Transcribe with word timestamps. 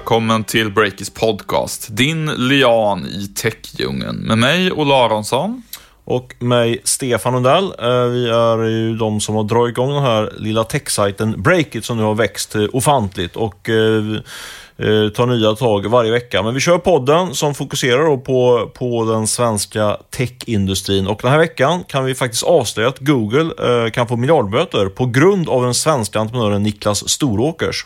Välkommen 0.00 0.44
till 0.44 0.70
Breakis 0.70 1.10
podcast, 1.10 1.88
din 1.90 2.26
lian 2.26 3.06
i 3.06 3.26
techdjungeln 3.26 4.16
med 4.16 4.38
mig 4.38 4.72
Olle 4.72 4.94
Aronsson. 4.94 5.62
Och 6.04 6.34
mig 6.38 6.80
Stefan 6.84 7.32
Lundell. 7.32 7.64
Eh, 7.64 8.04
vi 8.04 8.28
är 8.28 8.64
ju 8.64 8.96
de 8.96 9.20
som 9.20 9.34
har 9.34 9.44
dragit 9.44 9.72
igång 9.72 9.90
den 9.90 10.02
här 10.02 10.32
lilla 10.38 10.64
techsajten 10.64 11.42
Breakit 11.42 11.84
som 11.84 11.96
nu 11.96 12.02
har 12.02 12.14
växt 12.14 12.54
eh, 12.54 12.64
ofantligt 12.72 13.36
och 13.36 13.68
eh, 13.68 15.08
tar 15.10 15.26
nya 15.26 15.54
tag 15.54 15.86
varje 15.86 16.10
vecka. 16.10 16.42
Men 16.42 16.54
vi 16.54 16.60
kör 16.60 16.78
podden 16.78 17.34
som 17.34 17.54
fokuserar 17.54 18.04
då 18.04 18.18
på, 18.18 18.70
på 18.74 19.04
den 19.04 19.26
svenska 19.26 19.96
techindustrin 20.10 21.06
och 21.06 21.20
den 21.22 21.30
här 21.30 21.38
veckan 21.38 21.84
kan 21.88 22.04
vi 22.04 22.14
faktiskt 22.14 22.42
avslöja 22.42 22.88
att 22.88 22.98
Google 22.98 23.52
eh, 23.68 23.90
kan 23.90 24.08
få 24.08 24.16
miljardböter 24.16 24.86
på 24.86 25.06
grund 25.06 25.48
av 25.48 25.62
den 25.62 25.74
svenska 25.74 26.20
entreprenören 26.20 26.62
Niklas 26.62 27.08
Storåkers. 27.08 27.84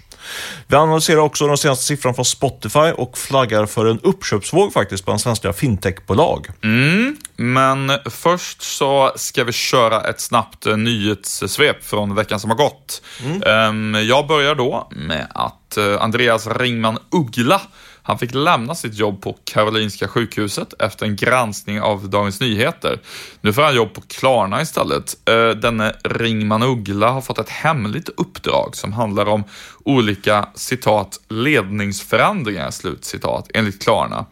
Vi 0.66 0.77
analyserar 0.77 1.19
också 1.20 1.46
den 1.46 1.59
senaste 1.59 1.84
siffran 1.84 2.14
från 2.14 2.24
Spotify 2.24 2.78
och 2.78 3.19
flaggar 3.19 3.66
för 3.66 3.87
en 3.87 4.01
uppköpsvåg 4.01 4.73
faktiskt 4.73 5.05
bland 5.05 5.20
svenska 5.20 5.52
fintechbolag. 5.52 6.47
Mm, 6.62 7.16
men 7.37 7.92
först 8.10 8.62
så 8.62 9.12
ska 9.16 9.45
vi 9.45 9.52
köra 9.52 10.00
ett 10.00 10.20
snabbt 10.20 10.66
nyhetssvep 10.77 11.84
från 11.84 12.14
veckan 12.14 12.41
som 12.41 12.50
har 12.50 12.56
gått. 12.56 13.02
Ehm, 13.47 13.97
Jag 14.09 14.27
börjar 14.27 14.55
då 14.55 14.88
med 14.91 15.27
att 15.34 15.77
eh, 15.77 16.02
Andreas 16.02 16.47
Ringman 16.47 16.98
Uggla 17.11 17.61
han 18.07 18.19
fick 18.19 18.35
lämna 18.35 18.75
sitt 18.75 18.95
jobb 18.95 19.23
på 19.23 19.37
Karolinska 19.45 20.09
sjukhuset 20.09 20.75
efter 20.78 21.06
en 21.06 21.17
granskning 21.17 21.81
av 21.81 22.11
Dagens 22.11 22.41
Nyheter. 22.41 23.01
Nu 23.41 23.53
får 23.53 23.62
han 23.62 23.77
jobb 23.77 23.95
på 23.95 24.01
Klarna 24.01 24.62
istället. 24.62 25.28
Eh, 25.28 25.48
denne 25.48 25.95
Ringman 26.05 26.62
Uggla 26.62 27.11
har 27.11 27.20
fått 27.20 27.39
ett 27.39 27.48
hemligt 27.48 28.09
uppdrag 28.09 28.77
som 28.77 28.93
handlar 28.93 29.27
om 29.27 29.45
olika 29.84 30.48
citat 30.55 31.20
ledningsförändringar, 31.28 32.70
slut 32.70 33.05
citat, 33.05 33.51
enligt 33.55 33.83
Klarna. 33.83 34.27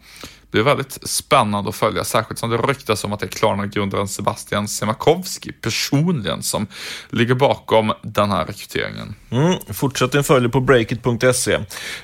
Det 0.53 0.59
är 0.59 0.63
väldigt 0.63 1.09
spännande 1.09 1.69
att 1.69 1.75
följa, 1.75 2.03
särskilt 2.03 2.39
som 2.39 2.49
det 2.49 2.57
ryktas 2.57 3.03
om 3.03 3.13
att 3.13 3.19
det 3.19 3.25
är 3.25 3.27
Klarna-grundaren 3.27 4.07
Sebastian 4.07 4.67
Siemiatkowski 4.67 5.51
personligen 5.51 6.43
som 6.43 6.67
ligger 7.09 7.35
bakom 7.35 7.93
den 8.01 8.31
här 8.31 8.45
rekryteringen. 8.45 9.15
Mm, 9.31 9.53
fortsätt 9.73 10.11
din 10.11 10.23
följ 10.23 10.49
på 10.49 10.59
breakit.se. 10.59 11.59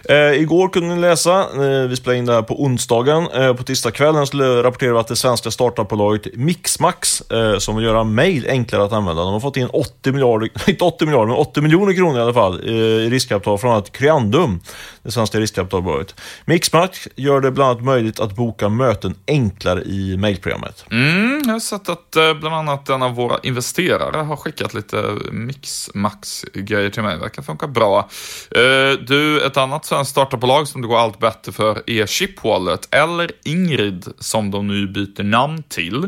Eh, 0.10 0.42
igår 0.42 0.70
kunde 0.70 0.96
ni 0.96 1.02
läsa, 1.02 1.42
eh, 1.42 1.88
vi 1.88 1.96
spelade 1.96 2.18
in 2.18 2.26
det 2.26 2.34
här 2.34 2.42
på 2.42 2.64
onsdagen, 2.64 3.28
eh, 3.28 3.54
på 3.54 3.64
tisdagskvällen 3.64 4.28
skulle 4.28 4.64
rapportera 4.64 4.92
vi 4.92 5.00
att 5.00 5.08
det 5.08 5.16
svenska 5.16 5.52
startupbolaget 5.52 6.36
Mixmax, 6.36 7.22
eh, 7.22 7.58
som 7.58 7.76
vill 7.76 7.86
göra 7.86 8.04
mail 8.04 8.46
enklare 8.50 8.84
att 8.84 8.94
använda, 8.94 9.24
de 9.24 9.34
har 9.34 9.40
fått 9.40 9.58
in 9.58 9.70
80 9.74 10.12
miljarder, 10.12 10.50
inte 10.70 10.84
80 10.84 11.06
miljarder, 11.06 11.28
men 11.28 11.36
80 11.36 11.62
miljoner 11.62 11.94
kronor 11.94 12.20
i 12.20 12.22
alla 12.22 12.34
fall 12.34 12.68
eh, 12.68 12.74
i 12.76 13.10
riskkapital 13.10 13.58
från 13.58 13.78
att 13.78 13.92
Creandum, 13.92 14.60
det 15.04 15.12
svenska 15.12 15.40
riskkapitalbolaget. 15.40 16.16
Mixmax 16.46 17.08
gör 17.16 17.42
det 17.42 17.52
bland 17.52 17.72
annat 17.72 17.84
möjligt 17.84 18.20
att 18.20 18.36
boka 18.40 18.70
möten 18.70 19.16
enklare 19.28 19.84
i 19.84 20.18
mejlprogrammet. 20.18 20.86
Mm, 20.92 21.42
jag 21.46 21.54
har 21.54 21.60
sett 21.60 21.90
att 21.90 22.16
eh, 22.16 22.34
bland 22.34 22.56
annat 22.56 22.90
en 22.90 23.02
av 23.02 23.16
våra 23.16 23.40
investerare 23.44 24.18
har 24.18 24.36
skickat 24.36 24.74
lite 24.74 25.18
Mixmax-grejer 25.32 26.90
till 26.90 27.04
mig. 27.04 27.18
Verkar 27.18 27.42
funka 27.42 27.68
bra. 27.68 28.10
Eh, 28.52 28.92
du, 29.08 29.46
ett 29.46 29.58
annat 29.58 29.86
svenskt 29.86 30.12
startupbolag 30.12 30.68
som 30.68 30.82
det 30.82 30.88
går 30.88 30.98
allt 30.98 31.20
bättre 31.20 31.52
för 31.52 31.90
är 31.90 32.06
Chipwallet, 32.06 32.88
eller 32.92 33.32
Ingrid 33.44 34.08
som 34.20 34.52
de 34.52 34.68
nu 34.68 34.88
byter 34.88 35.24
namn 35.24 35.64
till. 35.64 36.08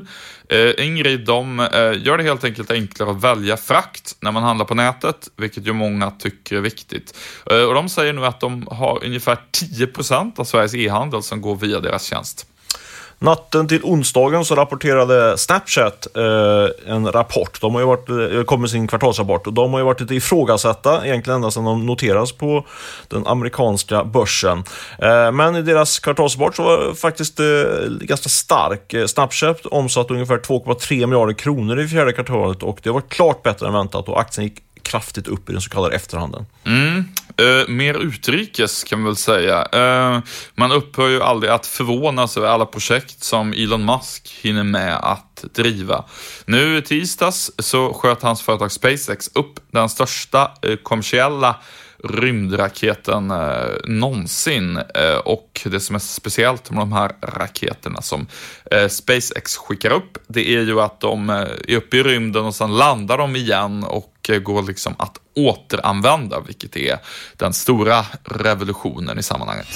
Eh, 0.52 0.86
Ingrid, 0.86 1.26
de 1.26 1.60
eh, 1.60 1.68
gör 2.04 2.18
det 2.18 2.24
helt 2.24 2.44
enkelt 2.44 2.72
enklare 2.72 3.12
att 3.12 3.24
välja 3.24 3.58
frakt 3.58 4.16
när 4.20 4.32
man 4.32 4.44
handlar 4.44 4.66
på 4.66 4.76
nätet, 4.76 5.30
vilket 5.38 5.68
ju 5.68 5.74
många 5.74 6.12
tycker 6.12 6.56
är 6.56 6.62
viktigt. 6.62 7.18
Eh, 7.52 7.64
Och 7.64 7.74
de 7.74 7.90
säger 7.90 8.14
nu 8.14 8.26
att 8.26 8.40
de 8.40 8.68
har 8.72 9.06
ungefär 9.06 9.38
10 9.52 9.88
procent 9.88 10.40
av 10.40 10.44
Sveriges 10.44 10.76
e-handel 10.76 11.24
som 11.24 11.42
går 11.42 11.56
via 11.56 11.80
deras 11.80 12.04
tjänst. 12.04 12.48
Natten 13.24 13.68
till 13.68 13.84
onsdagen 13.84 14.46
så 14.46 14.56
rapporterade 14.56 15.38
Snapchat 15.38 16.08
eh, 16.16 16.94
en 16.94 17.12
rapport. 17.12 17.62
De 17.62 17.74
har 17.74 17.82
ju 17.82 17.88
varit, 17.88 18.10
eh, 18.10 18.44
kom 18.44 18.62
med 18.62 18.70
sin 18.70 18.88
kvartalsrapport 18.88 19.48
och 19.48 19.54
de 19.54 19.72
har 19.72 19.80
ju 19.80 19.86
varit 19.86 20.02
lite 20.02 20.16
ifrågasatta 20.16 21.06
egentligen 21.06 21.36
ända 21.36 21.52
sedan 21.52 21.66
de 21.66 21.86
noteras 21.86 22.32
på 22.32 22.66
den 23.08 23.28
amerikanska 23.28 24.04
börsen. 24.04 24.64
Eh, 25.00 25.32
men 25.32 25.56
i 25.56 25.62
deras 25.62 26.00
kvartalsrapport 26.00 26.56
så 26.56 26.64
var 26.64 26.88
det 26.88 26.96
faktiskt 26.96 27.40
eh, 27.40 27.46
ganska 28.02 28.30
stark. 28.30 28.94
Eh, 28.94 29.06
Snapchat 29.06 29.66
omsatte 29.66 30.14
ungefär 30.14 30.38
2,3 30.38 31.06
miljarder 31.06 31.34
kronor 31.34 31.80
i 31.80 31.88
fjärde 31.88 32.14
kvartalet 32.14 32.64
och 32.64 32.80
det 32.84 32.90
var 32.90 33.02
klart 33.02 33.44
bättre 33.44 33.68
än 33.68 33.74
väntat 33.74 34.10
och 34.10 34.20
aktien 34.20 34.48
gick 34.48 34.60
kraftigt 34.84 35.28
upp 35.28 35.50
i 35.50 35.52
den 35.52 35.62
så 35.62 35.70
kallade 35.70 35.96
efterhanden. 35.96 36.46
Mm. 36.64 37.06
Eh, 37.38 37.68
mer 37.68 37.94
utrikes 37.94 38.84
kan 38.84 39.00
man 39.00 39.06
väl 39.06 39.16
säga. 39.16 39.66
Eh, 39.66 40.20
man 40.56 40.72
upphör 40.72 41.10
ju 41.10 41.22
aldrig 41.22 41.52
att 41.52 41.66
förvånas 41.66 42.38
över 42.38 42.48
alla 42.48 42.66
projekt 42.66 43.24
som 43.24 43.54
Elon 43.54 43.86
Musk 43.86 44.40
hinner 44.42 44.64
med 44.64 44.96
att 44.96 45.46
driva. 45.54 46.06
Nu 46.46 46.78
i 46.78 46.82
tisdags 46.82 47.52
så 47.58 47.94
sköt 47.94 48.22
hans 48.22 48.42
företag 48.42 48.72
SpaceX 48.72 49.30
upp 49.34 49.60
den 49.72 49.90
största 49.90 50.52
eh, 50.62 50.76
kommersiella 50.76 51.56
rymdraketen 52.04 53.32
eh, 53.32 53.68
någonsin. 53.86 54.78
Eh, 54.78 55.18
och 55.26 55.62
det 55.66 55.80
som 55.80 55.96
är 55.96 56.00
speciellt 56.00 56.72
med 56.72 56.80
de 56.80 56.94
här 56.94 57.12
raketerna 57.22 58.02
som 58.02 58.28
eh, 58.72 58.88
SpaceX 58.88 59.58
skickar 59.58 59.92
upp, 59.92 60.18
det 60.28 60.56
är 60.56 60.62
ju 60.62 60.82
att 60.82 61.00
de 61.00 61.30
eh, 61.30 61.36
är 61.68 61.76
uppe 61.76 61.98
i 61.98 62.04
rymden 62.04 62.46
och 62.46 62.56
sen 62.56 62.78
landar 62.78 63.18
de 63.18 63.36
igen 63.36 63.84
och 63.84 64.30
eh, 64.30 64.40
går 64.40 64.64
liksom 64.64 64.96
att 64.98 65.18
återanvända, 65.36 66.40
vilket 66.40 66.78
är 66.78 66.98
den 67.38 67.54
stora 67.54 68.06
revolutionen 68.24 69.20
i 69.20 69.24
sammanhanget. 69.24 69.68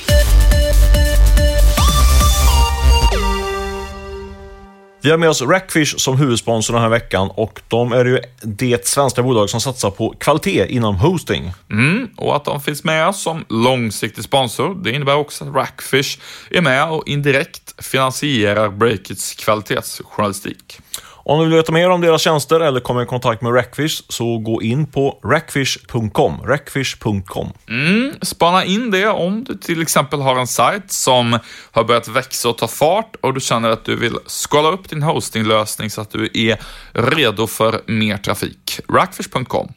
Vi 5.05 5.11
har 5.11 5.17
med 5.17 5.29
oss 5.29 5.41
Rackfish 5.41 5.97
som 5.97 6.17
huvudsponsor 6.17 6.73
den 6.73 6.83
här 6.83 6.89
veckan 6.89 7.29
och 7.35 7.61
de 7.67 7.91
är 7.91 8.05
ju 8.05 8.19
det 8.41 8.87
svenska 8.87 9.23
bolag 9.23 9.49
som 9.49 9.61
satsar 9.61 9.91
på 9.91 10.15
kvalitet 10.19 10.67
inom 10.69 10.95
hosting. 10.95 11.53
Mm, 11.71 12.09
och 12.17 12.35
att 12.35 12.45
de 12.45 12.61
finns 12.61 12.83
med 12.83 13.15
som 13.15 13.45
långsiktig 13.49 14.23
sponsor, 14.23 14.75
det 14.83 14.91
innebär 14.91 15.15
också 15.15 15.45
att 15.45 15.55
Rackfish 15.55 16.19
är 16.49 16.61
med 16.61 16.89
och 16.89 17.07
indirekt 17.07 17.85
finansierar 17.85 18.69
Breakits 18.69 19.35
kvalitetsjournalistik. 19.35 20.79
Om 21.27 21.39
du 21.39 21.45
vill 21.45 21.55
veta 21.55 21.71
mer 21.71 21.89
om 21.89 22.01
deras 22.01 22.21
tjänster 22.21 22.59
eller 22.59 22.79
komma 22.79 23.03
i 23.03 23.05
kontakt 23.05 23.41
med 23.41 23.55
Rackfish 23.55 24.03
så 24.09 24.37
gå 24.37 24.61
in 24.61 24.87
på 24.91 25.19
rackfish.com. 25.23 26.41
Rackfish.com. 26.43 27.53
Mm, 27.69 28.13
spana 28.21 28.63
in 28.65 28.91
det 28.91 29.07
om 29.07 29.43
du 29.43 29.57
till 29.57 29.81
exempel 29.81 30.21
har 30.21 30.39
en 30.39 30.47
sajt 30.47 30.91
som 30.91 31.39
har 31.71 31.83
börjat 31.83 32.07
växa 32.07 32.49
och 32.49 32.57
ta 32.57 32.67
fart 32.67 33.15
och 33.21 33.33
du 33.33 33.39
känner 33.39 33.69
att 33.69 33.85
du 33.85 33.95
vill 33.95 34.17
skala 34.25 34.71
upp 34.71 34.89
din 34.89 35.03
hostinglösning 35.03 35.89
så 35.89 36.01
att 36.01 36.11
du 36.11 36.29
är 36.33 36.59
redo 36.93 37.47
för 37.47 37.81
mer 37.87 38.17
trafik. 38.17 38.79
Rackfish.com. 38.89 39.73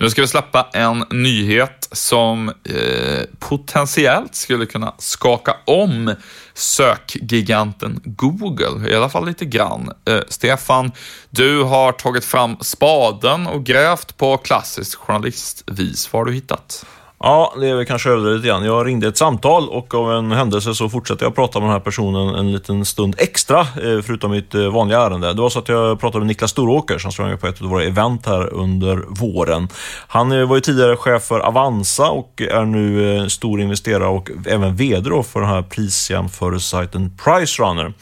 Nu 0.00 0.10
ska 0.10 0.20
vi 0.20 0.28
släppa 0.28 0.68
en 0.72 1.04
nyhet 1.10 1.88
som 1.92 2.48
eh, 2.48 3.24
potentiellt 3.38 4.34
skulle 4.34 4.66
kunna 4.66 4.94
skaka 4.98 5.56
om 5.64 6.14
sökgiganten 6.54 8.00
Google, 8.04 8.90
i 8.90 8.94
alla 8.94 9.08
fall 9.08 9.26
lite 9.26 9.44
grann. 9.44 9.92
Eh, 10.08 10.20
Stefan, 10.28 10.92
du 11.30 11.62
har 11.62 11.92
tagit 11.92 12.24
fram 12.24 12.56
spaden 12.60 13.46
och 13.46 13.64
grävt 13.64 14.16
på 14.16 14.36
klassiskt 14.36 14.94
journalistvis. 14.94 16.12
Vad 16.12 16.20
har 16.20 16.24
du 16.24 16.32
hittat? 16.32 16.86
Ja, 17.20 17.54
det 17.60 17.68
är 17.68 17.74
väl 17.74 17.86
kanske 17.86 18.10
överdrivet 18.10 18.36
lite 18.36 18.48
grann. 18.48 18.64
Jag 18.64 18.86
ringde 18.86 19.08
ett 19.08 19.16
samtal 19.16 19.68
och 19.68 19.94
av 19.94 20.12
en 20.12 20.32
händelse 20.32 20.74
så 20.74 20.88
fortsatte 20.88 21.24
jag 21.24 21.34
prata 21.34 21.60
med 21.60 21.68
den 21.68 21.72
här 21.72 21.80
personen 21.80 22.34
en 22.34 22.52
liten 22.52 22.84
stund 22.84 23.14
extra, 23.18 23.60
eh, 23.60 24.00
förutom 24.02 24.30
mitt 24.30 24.54
eh, 24.54 24.68
vanliga 24.68 25.00
ärende. 25.00 25.32
Det 25.32 25.42
var 25.42 25.50
så 25.50 25.58
att 25.58 25.68
jag 25.68 26.00
pratade 26.00 26.18
med 26.18 26.26
Niklas 26.26 26.50
Storåker 26.50 26.98
som 26.98 27.12
sprang 27.12 27.28
med 27.28 27.40
på 27.40 27.46
ett 27.46 27.62
av 27.62 27.68
våra 27.68 27.84
event 27.84 28.26
här 28.26 28.54
under 28.54 29.04
våren. 29.08 29.68
Han 30.08 30.32
eh, 30.32 30.48
var 30.48 30.56
ju 30.56 30.60
tidigare 30.60 30.96
chef 30.96 31.22
för 31.22 31.40
Avanza 31.40 32.10
och 32.10 32.42
är 32.42 32.64
nu 32.64 33.30
stor 33.30 33.60
investerare 33.60 34.08
och 34.08 34.30
även 34.46 34.76
VD 34.76 35.10
för 35.22 35.40
den 35.40 35.48
här 35.48 35.62
prisjämförelsesajten 35.62 37.18
Pricerunner. 37.24 37.92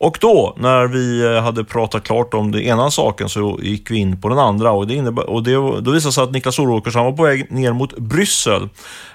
Och 0.00 0.18
då, 0.20 0.54
när 0.56 0.86
vi 0.86 1.34
eh, 1.34 1.42
hade 1.42 1.64
pratat 1.64 2.04
klart 2.04 2.34
om 2.34 2.52
den 2.52 2.62
ena 2.62 2.90
saken, 2.90 3.28
så 3.28 3.58
gick 3.62 3.90
vi 3.90 3.96
in 3.96 4.20
på 4.20 4.28
den 4.28 4.38
andra. 4.38 4.70
Och 4.70 4.86
det, 4.86 4.94
innebär, 4.94 5.30
och 5.30 5.42
det 5.42 5.52
Då 5.80 5.90
visade 5.90 6.12
sig 6.12 6.24
att 6.24 6.32
Niklas 6.32 6.58
Oråkers 6.58 6.94
var 6.94 7.12
på 7.12 7.22
väg 7.22 7.52
ner 7.52 7.72
mot 7.72 7.98
Bryssel. 7.98 8.68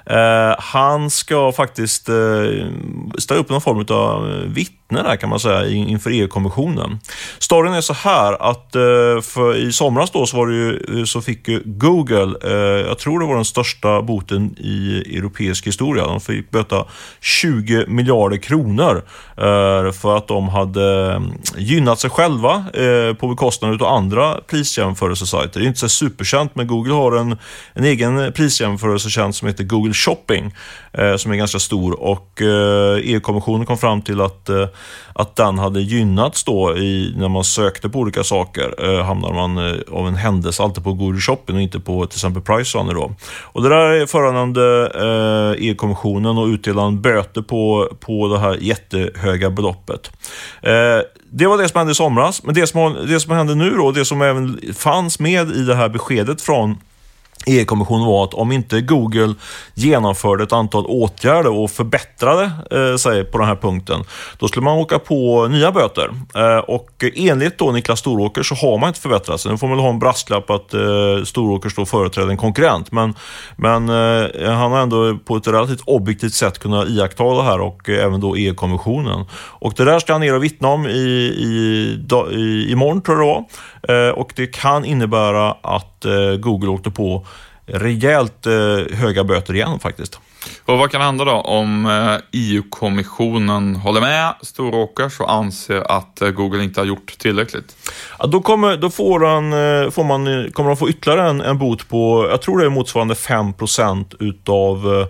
Eh, 0.06 0.56
han 0.59 1.09
ska 1.09 1.51
faktiskt 1.51 2.09
eh, 2.09 2.15
ställa 3.18 3.39
upp 3.39 3.50
någon 3.50 3.62
form 3.62 3.85
av 3.89 4.31
eh, 4.31 4.38
vitt 4.38 4.82
vittne 4.94 5.10
där 5.10 5.16
kan 5.16 5.30
man 5.30 5.40
säga 5.40 5.68
inför 5.69 6.10
EU-kommissionen. 6.12 7.00
Storyn 7.40 7.74
är 7.74 7.81
så 7.81 7.94
här 7.94 8.34
att 8.51 8.75
eh, 8.75 9.22
för 9.22 9.56
i 9.56 9.72
somras 9.72 10.12
då 10.12 10.25
så, 10.25 10.38
var 10.38 10.48
det 10.48 10.54
ju, 10.54 11.00
eh, 11.00 11.06
så 11.06 11.22
fick 11.22 11.48
Google, 11.66 12.36
eh, 12.44 12.88
jag 12.88 13.00
tror 13.00 13.19
det 13.19 13.25
var 13.25 13.36
den 13.36 13.45
största 13.45 14.01
boten 14.01 14.56
i 14.57 15.04
europeisk 15.18 15.68
historia. 15.68 16.06
De 16.06 16.19
fick 16.19 16.51
böta 16.51 16.86
20 17.22 17.86
miljarder 17.88 18.38
kronor 18.38 19.04
för 19.92 20.18
att 20.18 20.28
de 20.28 20.50
hade 20.50 21.22
gynnat 21.57 22.00
sig 22.00 22.10
själva 22.10 22.66
på 23.19 23.28
bekostnad 23.28 23.81
av 23.81 23.88
andra 23.88 24.39
prisjämförelsesajter. 24.48 25.60
Det 25.60 25.66
är 25.66 25.68
inte 25.68 25.80
så 25.80 25.89
superkänt 25.89 26.56
men 26.56 26.68
Google 26.68 26.94
har 26.94 27.12
en, 27.12 27.38
en 27.74 27.84
egen 27.84 28.34
prisjämförelsetjänst 28.34 29.39
som 29.39 29.48
heter 29.48 29.63
Google 29.63 29.94
Shopping 29.94 30.56
som 31.18 31.31
är 31.31 31.36
ganska 31.36 31.60
stor 31.60 32.04
och 32.04 32.42
e 32.42 33.01
EU-kommissionen 33.04 33.66
kom 33.66 33.78
fram 33.78 34.01
till 34.01 34.22
att, 34.22 34.50
att 35.13 35.35
den 35.35 35.59
hade 35.59 35.81
gynnats 35.81 36.44
då 36.44 36.77
i, 36.77 37.13
när 37.18 37.30
man 37.30 37.44
sökte 37.44 37.89
på 37.89 38.00
olika 38.00 38.24
saker. 38.24 38.75
Eh, 38.83 39.06
hamnade 39.06 39.33
man 39.33 39.57
eh, 39.57 39.75
av 39.91 40.07
en 40.07 40.15
händelse 40.15 40.63
alltid 40.63 40.83
på 40.83 40.94
Google 40.94 41.19
Shopping 41.19 41.56
och 41.56 41.62
inte 41.62 41.80
på 41.80 42.06
till 42.06 42.18
exempel 42.18 42.41
Pricerunner 42.41 42.94
då. 42.94 43.15
Och 43.41 43.63
det 43.63 43.69
där 43.69 44.06
föranledde 44.06 44.91
eh, 44.95 45.68
EU-kommissionen 45.68 46.38
att 46.38 46.47
utdela 46.47 46.91
böter 46.91 47.41
på, 47.41 47.89
på 48.00 48.27
det 48.27 48.39
här 48.39 48.57
jättehöga 48.62 49.50
beloppet. 49.50 50.12
Eh, 50.62 51.00
det 51.31 51.47
var 51.47 51.57
det 51.57 51.69
som 51.69 51.77
hände 51.77 51.91
i 51.91 51.95
somras, 51.95 52.44
men 52.44 52.56
det 52.56 52.68
som, 52.68 52.97
det 53.07 53.19
som 53.19 53.31
hände 53.31 53.56
nu 53.56 53.69
då, 53.69 53.91
det 53.91 54.06
som 54.06 54.21
även 54.21 54.59
fanns 54.75 55.19
med 55.19 55.51
i 55.51 55.63
det 55.63 55.75
här 55.75 55.89
beskedet 55.89 56.41
från 56.41 56.77
EU-kommissionen 57.45 58.06
var 58.07 58.24
att 58.24 58.34
om 58.34 58.51
inte 58.51 58.81
Google 58.81 59.34
genomförde 59.74 60.44
ett 60.44 60.54
antal 60.54 60.86
åtgärder 60.86 61.51
och 61.51 61.72
förbättrade 61.72 62.51
eh, 62.72 62.95
sig 62.95 63.24
på 63.24 63.38
den 63.38 63.48
här 63.48 63.56
punkten, 63.56 64.04
då 64.38 64.48
skulle 64.48 64.63
man 64.63 64.78
åka 64.78 65.00
på 65.00 65.48
nya 65.48 65.72
böter. 65.72 66.10
Eh, 66.36 66.57
och 66.57 67.04
enligt 67.16 67.57
då 67.57 67.72
Niklas 67.72 68.00
Storåker 68.00 68.44
så 68.44 68.56
har 68.56 68.78
man 68.78 68.88
inte 68.88 69.00
förbättrat 69.00 69.42
sig. 69.42 69.51
Nu 69.51 69.57
får 69.57 69.68
man 69.68 69.78
väl 69.78 69.84
ha 69.84 69.90
en 69.90 70.00
brasklapp 70.00 70.50
att 70.50 70.74
eh, 70.74 71.24
Storåker 71.25 71.69
står 71.69 71.86
företräder 71.86 72.30
en 72.30 72.38
konkurrent, 72.38 72.92
men, 72.92 73.13
men 73.56 73.89
eh, 73.89 74.51
han 74.51 74.72
har 74.72 74.80
ändå 74.80 75.18
på 75.25 75.36
ett 75.36 75.48
relativt 75.48 75.81
objektivt 75.86 76.34
sätt 76.34 76.60
kunnat 76.60 76.89
iaktta 76.89 77.24
det 77.24 77.44
här 77.44 77.62
och 77.62 77.89
eh, 77.89 78.06
även 78.06 78.22
då 78.22 78.36
EU-kommissionen. 78.36 79.25
Och 79.34 79.74
det 79.78 79.86
där 79.86 80.00
ska 80.00 80.13
han 80.13 80.22
ner 80.22 80.36
och 80.36 80.44
vittna 80.44 80.68
om 80.68 80.88
i, 80.88 80.89
i, 80.89 82.00
i, 82.31 82.72
imorgon 82.72 83.01
tror 83.01 83.18
jag 83.18 83.28
det 83.28 83.34
var. 83.34 84.07
Eh, 84.07 84.12
och 84.12 84.34
det 84.36 84.48
kan 84.48 84.86
innebära 84.86 85.51
att 85.51 85.93
eh, 86.05 86.35
Google 86.39 86.69
åkte 86.69 86.91
på 86.91 87.25
rejält 87.65 88.45
eh, 88.45 88.97
höga 88.97 89.23
böter 89.23 89.53
igen 89.53 89.79
faktiskt. 89.79 90.19
Och 90.65 90.77
vad 90.77 90.91
kan 90.91 91.01
hända 91.01 91.25
då 91.25 91.31
om 91.31 91.88
EU-kommissionen 92.31 93.75
håller 93.75 94.01
med 94.01 94.33
Storåkers 94.41 95.19
och 95.19 95.31
anser 95.31 95.91
att 95.91 96.21
Google 96.35 96.63
inte 96.63 96.79
har 96.79 96.85
gjort 96.85 97.17
tillräckligt? 97.17 97.75
Ja, 98.19 98.27
då 98.27 98.41
kommer, 98.41 98.77
då 98.77 98.89
får 98.89 99.19
han, 99.19 99.51
får 99.91 100.03
man, 100.03 100.51
kommer 100.51 100.69
de 100.69 100.77
få 100.77 100.89
ytterligare 100.89 101.29
en, 101.29 101.41
en 101.41 101.57
bot 101.57 101.89
på, 101.89 102.27
jag 102.29 102.41
tror 102.41 102.59
det 102.59 102.65
är 102.65 102.69
motsvarande 102.69 103.13
5% 103.13 104.15
utav 104.19 105.07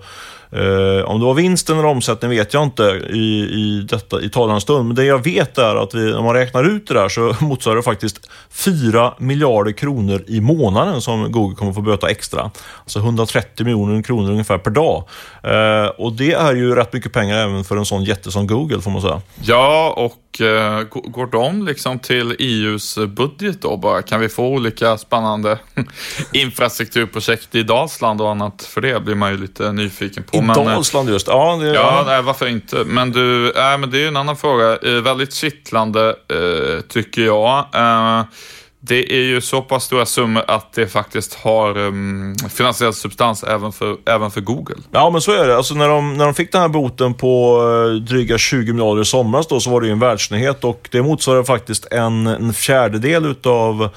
Eh, 0.55 1.05
om 1.05 1.19
det 1.19 1.25
var 1.25 1.33
vinsten 1.33 1.79
eller 1.79 1.87
omsättningen 1.87 2.37
vet 2.37 2.53
jag 2.53 2.63
inte 2.63 2.83
i, 3.09 3.43
i, 3.43 3.87
detta, 3.89 4.21
i 4.21 4.29
talande 4.29 4.61
stund. 4.61 4.87
Men 4.87 4.95
det 4.95 5.05
jag 5.05 5.23
vet 5.23 5.57
är 5.57 5.75
att 5.75 5.93
vi, 5.93 6.13
om 6.13 6.25
man 6.25 6.33
räknar 6.33 6.63
ut 6.63 6.87
det 6.87 6.93
där 6.93 7.09
så 7.09 7.35
motsvarar 7.45 7.75
det 7.75 7.83
faktiskt 7.83 8.29
4 8.49 9.13
miljarder 9.17 9.71
kronor 9.71 10.23
i 10.27 10.41
månaden 10.41 11.01
som 11.01 11.31
Google 11.31 11.55
kommer 11.55 11.73
få 11.73 11.81
böta 11.81 12.09
extra. 12.09 12.51
Alltså 12.83 12.99
130 12.99 13.65
miljoner 13.65 14.01
kronor 14.01 14.31
ungefär 14.31 14.57
per 14.57 14.71
dag. 14.71 15.03
Eh, 15.43 15.87
och 15.87 16.13
det 16.13 16.33
är 16.33 16.53
ju 16.53 16.75
rätt 16.75 16.93
mycket 16.93 17.13
pengar 17.13 17.37
även 17.37 17.63
för 17.63 17.77
en 17.77 17.85
sån 17.85 18.03
jätte 18.03 18.31
som 18.31 18.47
Google 18.47 18.81
får 18.81 18.91
man 18.91 19.01
säga. 19.01 19.21
Ja, 19.41 19.93
och 19.97 20.13
eh, 20.41 20.81
går 20.89 21.31
de 21.31 21.65
liksom 21.65 21.99
till 21.99 22.35
EUs 22.39 22.97
budget 22.97 23.61
då 23.61 23.77
bara? 23.77 24.01
Kan 24.01 24.19
vi 24.19 24.29
få 24.29 24.47
olika 24.47 24.97
spännande 24.97 25.59
infrastrukturprojekt 26.31 27.55
i 27.55 27.63
Dalsland 27.63 28.21
och 28.21 28.31
annat? 28.31 28.63
För 28.63 28.81
det 28.81 29.03
blir 29.03 29.15
man 29.15 29.31
ju 29.31 29.37
lite 29.37 29.71
nyfiken 29.71 30.23
på. 30.23 30.37
I 30.37 30.41
men, 30.41 30.55
Dalsland 30.55 31.09
just? 31.09 31.27
Ja, 31.27 31.57
det, 31.61 31.67
ja, 31.67 31.73
ja. 31.73 32.03
Nej, 32.07 32.21
varför 32.21 32.47
inte? 32.47 32.83
Men 32.83 33.11
du, 33.11 33.51
äh, 33.51 33.77
men 33.77 33.91
det 33.91 34.03
är 34.03 34.07
en 34.07 34.17
annan 34.17 34.37
fråga. 34.37 34.77
Eh, 34.77 35.01
väldigt 35.01 35.33
kittlande 35.33 36.09
eh, 36.09 36.81
tycker 36.81 37.21
jag. 37.21 37.65
Det 38.85 39.13
är 39.13 39.21
ju 39.21 39.41
så 39.41 39.61
pass 39.61 39.83
stora 39.83 40.05
summor 40.05 40.43
att 40.47 40.73
det 40.73 40.87
faktiskt 40.87 41.33
har 41.33 41.77
um, 41.77 42.35
finansiell 42.49 42.93
substans 42.93 43.43
även 43.43 43.71
för, 43.71 43.97
även 44.05 44.31
för 44.31 44.41
Google. 44.41 44.75
Ja, 44.91 45.09
men 45.09 45.21
så 45.21 45.31
är 45.31 45.47
det. 45.47 45.57
Alltså, 45.57 45.73
när, 45.75 45.89
de, 45.89 46.17
när 46.17 46.25
de 46.25 46.33
fick 46.33 46.51
den 46.51 46.61
här 46.61 46.67
boten 46.67 47.13
på 47.13 47.61
uh, 47.61 47.93
dryga 47.95 48.37
20 48.37 48.73
miljarder 48.73 49.01
i 49.01 49.05
somras 49.05 49.47
då, 49.47 49.59
så 49.59 49.69
var 49.69 49.81
det 49.81 49.87
ju 49.87 49.93
en 49.93 49.99
världsnyhet 49.99 50.63
och 50.63 50.89
det 50.91 51.01
motsvarar 51.01 51.43
faktiskt 51.43 51.87
en, 51.91 52.27
en 52.27 52.53
fjärdedel 52.53 53.25
utav 53.25 53.89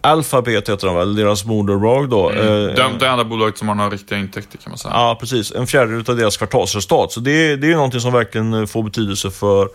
Alphabet 0.00 0.68
heter 0.68 0.86
de 0.86 0.96
väl, 0.96 1.16
deras 1.16 1.44
moderbolag 1.44 2.08
då. 2.08 2.30
Mm. 2.30 2.46
Eh, 2.46 2.52
det, 2.52 2.98
det 2.98 3.06
enda 3.06 3.24
bolaget 3.24 3.58
som 3.58 3.68
har 3.68 3.74
några 3.74 3.90
riktiga 3.90 4.18
intäkter 4.18 4.58
kan 4.58 4.70
man 4.70 4.78
säga. 4.78 4.94
Ja, 4.94 5.16
precis. 5.20 5.52
En 5.52 5.66
fjärdedel 5.66 6.04
av 6.08 6.16
deras 6.16 6.36
kvartalsresultat. 6.36 7.12
Så 7.12 7.20
det, 7.20 7.56
det 7.56 7.66
är 7.66 7.68
ju 7.68 7.74
någonting 7.74 8.00
som 8.00 8.12
verkligen 8.12 8.66
får 8.66 8.82
betydelse 8.82 9.30
för 9.30 9.68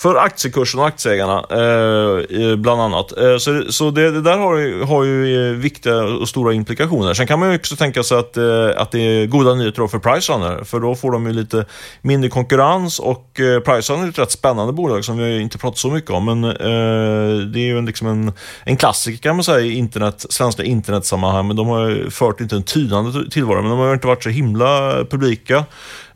för 0.00 0.14
aktiekursen 0.16 0.80
och 0.80 0.86
aktieägarna, 0.86 1.38
eh, 1.50 2.56
bland 2.56 2.80
annat. 2.80 3.18
Eh, 3.18 3.36
så 3.36 3.64
så 3.72 3.90
det, 3.90 4.10
det, 4.10 4.20
där 4.20 4.38
har, 4.38 4.84
har 4.86 5.04
ju 5.04 5.50
eh, 5.50 5.56
viktiga 5.56 6.02
och 6.02 6.28
stora 6.28 6.52
implikationer. 6.52 7.14
Sen 7.14 7.26
kan 7.26 7.38
man 7.40 7.50
ju 7.50 7.56
också 7.56 7.76
tänka 7.76 8.02
sig 8.02 8.18
att, 8.18 8.36
eh, 8.36 8.70
att 8.76 8.90
det 8.90 9.00
är 9.00 9.26
goda 9.26 9.54
nyheter 9.54 9.86
för 9.86 9.98
Pricerunner, 9.98 10.64
för 10.64 10.80
då 10.80 10.94
får 10.94 11.12
de 11.12 11.26
ju 11.26 11.32
lite 11.32 11.64
mindre 12.02 12.30
konkurrens 12.30 12.98
och 12.98 13.40
eh, 13.40 13.60
Pricerunner 13.60 14.04
är 14.04 14.08
ett 14.08 14.18
rätt 14.18 14.30
spännande 14.30 14.72
bolag 14.72 15.04
som 15.04 15.18
vi 15.18 15.40
inte 15.40 15.58
pratat 15.58 15.78
så 15.78 15.90
mycket 15.90 16.10
om, 16.10 16.24
men 16.24 16.44
eh, 16.44 17.46
det 17.46 17.60
är 17.60 17.66
ju 17.66 17.82
liksom 17.82 18.06
en, 18.06 18.32
en 18.64 18.76
klassiker 18.76 19.22
kan 19.22 19.36
man 19.36 19.44
säga 19.44 19.60
i 19.60 19.72
internet, 19.72 20.26
svenska 20.30 20.62
internetsammanhang, 20.62 21.46
men 21.46 21.56
de 21.56 21.68
har 21.68 21.88
ju 21.88 22.10
fört 22.10 22.40
inte 22.40 22.56
en 22.56 22.62
tydande 22.62 23.30
tillvaro, 23.30 23.62
men 23.62 23.70
de 23.70 23.78
har 23.78 23.94
inte 23.94 24.06
varit 24.06 24.22
så 24.22 24.30
himla 24.30 25.04
publika. 25.10 25.64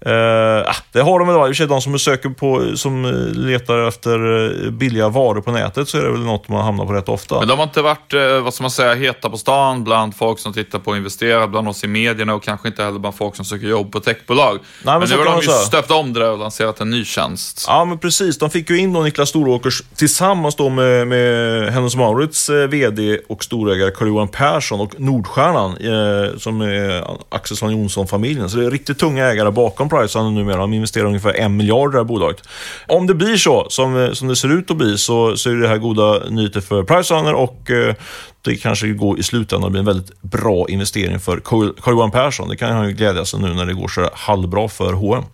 Uh, 0.07 0.73
det 0.93 1.01
har 1.01 1.19
de 1.19 1.29
väl, 1.29 1.37
i 1.37 1.41
och 1.41 1.47
för 1.47 1.55
sig 1.55 1.67
de 1.67 1.81
som 1.81 1.99
söker 1.99 2.29
på, 2.29 2.77
som 2.77 3.05
letar 3.35 3.89
efter 3.89 4.45
eh, 4.65 4.71
billiga 4.71 5.09
varor 5.09 5.41
på 5.41 5.51
nätet 5.51 5.89
så 5.89 5.99
är 5.99 6.03
det 6.03 6.11
väl 6.11 6.21
något 6.21 6.49
man 6.49 6.65
hamnar 6.65 6.87
på 6.87 6.93
rätt 6.93 7.09
ofta. 7.09 7.39
Men 7.39 7.49
de 7.49 7.59
har 7.59 7.65
inte 7.65 7.83
varit, 7.83 8.13
eh, 8.13 8.41
vad 8.41 8.55
ska 8.55 8.63
man 8.63 8.71
säga, 8.71 8.95
heta 8.95 9.31
på 9.31 9.39
stan 9.39 9.85
bland 9.85 10.17
folk 10.17 10.39
som 10.39 10.53
tittar 10.53 10.79
på 10.79 10.91
och 10.91 10.97
investerar, 10.97 11.47
bland 11.47 11.69
oss 11.69 11.85
i 11.85 11.87
medierna 11.87 12.35
och 12.35 12.43
kanske 12.43 12.69
inte 12.69 12.85
heller 12.85 12.99
bland 12.99 13.17
folk 13.17 13.37
som 13.37 13.45
söker 13.45 13.67
jobb 13.67 13.93
på 13.93 14.01
techbolag. 14.01 14.53
Nej, 14.53 14.61
men, 14.85 14.99
men 14.99 15.09
nu 15.09 15.17
har 15.17 15.25
de 15.25 15.41
ju 15.41 15.49
stöpt 15.49 15.91
om 15.91 16.13
det 16.13 16.21
där 16.21 16.31
och 16.31 16.39
lanserat 16.39 16.81
en 16.81 16.91
ny 16.91 17.05
tjänst. 17.05 17.65
Ja, 17.69 17.85
men 17.85 17.99
precis. 17.99 18.39
De 18.39 18.51
fick 18.51 18.71
ju 18.71 18.79
in 18.79 18.93
då 18.93 19.03
Niklas 19.03 19.29
Storåkers 19.29 19.83
tillsammans 19.97 20.57
då 20.57 20.69
med, 20.69 21.07
med 21.09 21.73
Hennes 21.73 21.97
Maurits 21.97 22.51
VD 22.51 23.19
och 23.29 23.45
storägare 23.45 23.91
Carl-Johan 23.91 24.29
Persson 24.29 24.81
och 24.81 25.01
Nordstjärnan 25.01 25.71
eh, 25.71 26.39
som 26.39 26.61
är 26.61 27.05
Axelsson 27.29 27.73
Jonsson-familjen. 27.73 28.51
Så 28.51 28.57
det 28.57 28.67
är 28.67 28.71
riktigt 28.71 28.99
tunga 28.99 29.27
ägare 29.27 29.51
bakom 29.51 29.89
Priceline 29.99 30.35
numera. 30.35 30.57
De 30.57 30.73
investerar 30.73 31.05
ungefär 31.05 31.35
en 31.35 31.57
miljard 31.57 31.91
i 31.91 31.93
det 31.93 31.99
här 31.99 32.05
bolaget. 32.05 32.49
Om 32.89 33.07
det 33.07 33.15
blir 33.15 33.37
så, 33.37 33.67
som, 33.71 33.97
eh, 33.97 34.13
som 34.13 34.29
det 34.29 34.37
ser 34.37 34.53
ut 34.59 34.71
att 34.71 34.77
bli, 34.77 34.99
så, 34.99 35.37
så 35.37 35.51
är 35.51 35.55
det 35.55 35.69
här 35.69 35.79
goda 35.79 36.19
nyheter 36.31 36.61
för 36.61 36.83
Priceline 36.83 37.35
och 37.35 37.71
eh, 37.71 37.95
det 38.43 38.57
kanske 38.57 38.89
går 38.89 39.19
i 39.19 39.23
slutändan 39.23 39.67
att 39.67 39.73
bli 39.73 39.79
en 39.79 39.87
väldigt 39.87 40.23
bra 40.23 40.69
investering 40.69 41.21
för 41.21 41.41
Carl-Johan 41.41 42.11
Persson. 42.11 42.49
Det 42.49 42.57
kan 42.57 42.73
han 42.73 42.89
ju 42.89 42.95
glädja 42.95 43.25
sig 43.25 43.41
nu 43.41 43.55
när 43.55 43.67
det 43.67 43.75
går 43.75 43.89
så 43.89 44.11
halvbra 44.15 44.69
för 44.69 44.93
H&M. 44.93 45.25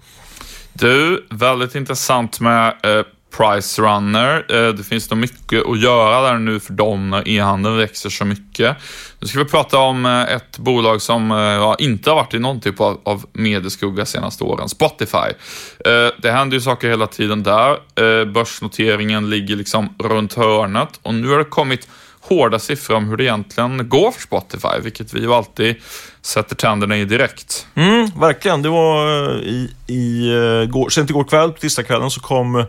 Du, 0.73 1.27
väldigt 1.31 1.75
intressant 1.75 2.41
med 2.41 2.69
eh 2.69 3.03
Price 3.37 3.83
Runner. 3.83 4.45
Eh, 4.49 4.75
det 4.75 4.85
finns 4.85 5.11
nog 5.11 5.19
mycket 5.19 5.67
att 5.67 5.81
göra 5.81 6.31
där 6.31 6.39
nu 6.39 6.61
för 6.61 6.73
dem 6.73 7.11
när 7.11 7.29
e-handeln 7.29 7.77
växer 7.77 8.11
så 8.11 8.25
mycket. 8.25 8.77
Nu 9.19 9.27
ska 9.27 9.39
vi 9.39 9.45
prata 9.45 9.79
om 9.79 10.07
eh, 10.07 10.23
ett 10.23 10.59
bolag 10.59 11.03
som 11.03 11.31
eh, 11.31 11.75
inte 11.79 12.11
har 12.11 12.17
varit 12.17 12.35
i 12.35 12.39
någon 12.39 12.61
typ 12.61 12.81
av 12.81 13.25
medieskugga 13.33 14.07
senaste 14.07 14.45
åren, 14.45 14.69
Spotify. 14.69 15.29
Det 16.23 16.31
händer 16.31 16.57
ju 16.57 16.61
saker 16.61 16.89
hela 16.89 17.07
tiden 17.07 17.43
där. 17.43 17.77
Börsnoteringen 18.25 19.31
ligger 19.31 19.57
liksom 19.57 19.95
runt 19.99 20.35
hörnet 20.35 21.01
och 21.03 21.15
nu 21.15 21.29
har 21.29 21.39
det 21.39 21.45
kommit 21.45 21.89
hårda 22.21 22.59
siffror 22.59 22.97
om 22.97 23.09
hur 23.09 23.17
det 23.17 23.25
egentligen 23.25 23.89
går 23.89 24.11
för 24.11 24.21
Spotify, 24.21 24.81
vilket 24.83 25.15
vi 25.15 25.21
ju 25.21 25.35
alltid 25.35 25.77
sätter 26.23 26.57
tänderna 26.57 26.97
i 26.97 27.05
direkt. 27.05 27.67
Mm, 27.75 28.11
verkligen. 28.21 28.63
Det 28.63 28.69
var 28.69 29.07
eh, 29.07 29.37
i, 29.37 29.71
i 29.87 30.29
eh, 30.29 30.71
går, 30.71 30.89
sent 30.89 31.11
igår 31.11 31.25
kväll, 31.25 31.53
på 31.53 31.59
tisdagskvällen, 31.59 32.11
så 32.11 32.21
kom 32.21 32.57
eh, 32.57 32.65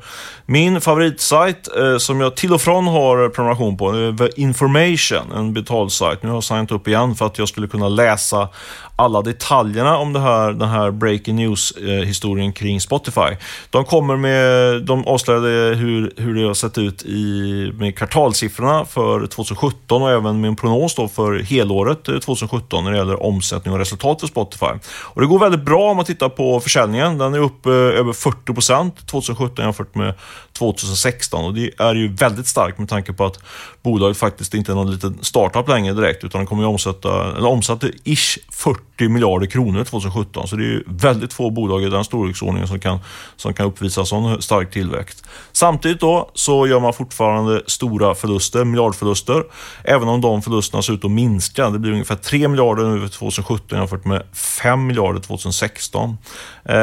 min 0.45 0.81
favoritsajt 0.81 1.69
eh, 1.77 1.97
som 1.97 2.19
jag 2.21 2.35
till 2.35 2.53
och 2.53 2.61
från 2.61 2.87
har 2.87 3.29
prenumeration 3.29 3.77
på, 3.77 4.15
The 4.17 4.41
Information, 4.41 5.31
en 5.35 5.53
betalsajt. 5.53 6.23
Nu 6.23 6.29
har 6.29 6.35
jag 6.35 6.43
signat 6.43 6.71
upp 6.71 6.87
igen 6.87 7.15
för 7.15 7.25
att 7.25 7.37
jag 7.37 7.47
skulle 7.47 7.67
kunna 7.67 7.89
läsa 7.89 8.49
alla 8.95 9.21
detaljerna 9.21 9.97
om 9.97 10.13
det 10.13 10.19
här, 10.19 10.51
den 10.51 10.69
här 10.69 10.91
breaking 10.91 11.35
news-historien 11.35 12.53
kring 12.53 12.81
Spotify. 12.81 13.35
De 13.69 13.85
kommer 13.85 14.15
med, 14.15 14.81
de 14.81 15.07
avslöjade 15.07 15.75
hur, 15.75 16.13
hur 16.17 16.35
det 16.35 16.47
har 16.47 16.53
sett 16.53 16.77
ut 16.77 17.03
i, 17.03 17.71
med 17.75 17.97
kvartalssiffrorna 17.97 18.85
för 18.85 19.27
2017 19.27 20.01
och 20.01 20.11
även 20.11 20.41
med 20.41 20.47
en 20.47 20.55
prognos 20.55 20.95
då 20.95 21.07
för 21.07 21.39
helåret 21.39 22.03
2017 22.03 22.83
när 22.83 22.91
det 22.91 22.97
gäller 22.97 23.23
om 23.23 23.40
omsättning 23.41 23.73
och 23.73 23.79
resultat 23.79 24.19
för 24.19 24.27
Spotify. 24.27 24.73
Och 24.93 25.21
det 25.21 25.27
går 25.27 25.39
väldigt 25.39 25.65
bra 25.65 25.91
om 25.91 25.97
man 25.97 26.05
tittar 26.05 26.29
på 26.29 26.59
försäljningen. 26.59 27.17
Den 27.17 27.33
är 27.33 27.39
upp 27.39 27.65
eh, 27.65 27.71
över 27.73 28.13
40 28.13 28.53
procent 28.53 29.07
2017 29.07 29.65
jämfört 29.65 29.95
med 29.95 30.13
2016 30.61 31.45
och 31.45 31.53
det 31.53 31.71
är 31.77 31.95
ju 31.95 32.07
väldigt 32.13 32.47
starkt 32.47 32.79
med 32.79 32.89
tanke 32.89 33.13
på 33.13 33.25
att 33.25 33.39
bolaget 33.81 34.17
faktiskt 34.17 34.53
inte 34.53 34.71
är 34.71 34.75
någon 34.75 34.91
liten 34.91 35.17
startup 35.21 35.67
längre 35.67 35.93
direkt 35.93 36.23
utan 36.23 36.41
de 36.41 36.47
kommer 36.47 36.63
ju 36.63 36.69
omsätta, 36.69 37.37
eller 37.37 37.47
omsatte 37.47 37.91
ish 38.03 38.39
40 38.51 39.09
miljarder 39.09 39.47
kronor 39.47 39.83
2017. 39.83 40.47
Så 40.47 40.55
det 40.55 40.63
är 40.63 40.67
ju 40.67 40.83
väldigt 40.87 41.33
få 41.33 41.49
bolag 41.49 41.83
i 41.83 41.89
den 41.89 42.03
storleksordningen 42.03 42.67
som 42.67 42.79
kan, 42.79 42.99
som 43.35 43.53
kan 43.53 43.65
uppvisa 43.65 44.05
sån 44.05 44.41
stark 44.41 44.71
tillväxt. 44.71 45.25
Samtidigt 45.51 45.99
då 45.99 46.29
så 46.33 46.67
gör 46.67 46.79
man 46.79 46.93
fortfarande 46.93 47.61
stora 47.67 48.15
förluster, 48.15 48.65
miljardförluster, 48.65 49.43
även 49.83 50.07
om 50.07 50.21
de 50.21 50.41
förlusterna 50.41 50.83
ser 50.83 50.93
ut 50.93 51.05
att 51.05 51.11
minska. 51.11 51.69
Det 51.69 51.79
blir 51.79 51.91
ungefär 51.91 52.15
3 52.15 52.47
miljarder 52.47 52.83
nu 52.83 53.09
2017 53.09 53.77
jämfört 53.77 54.05
med 54.05 54.23
5 54.33 54.87
miljarder 54.87 55.19
2016. 55.19 56.17
Eh, 56.65 56.75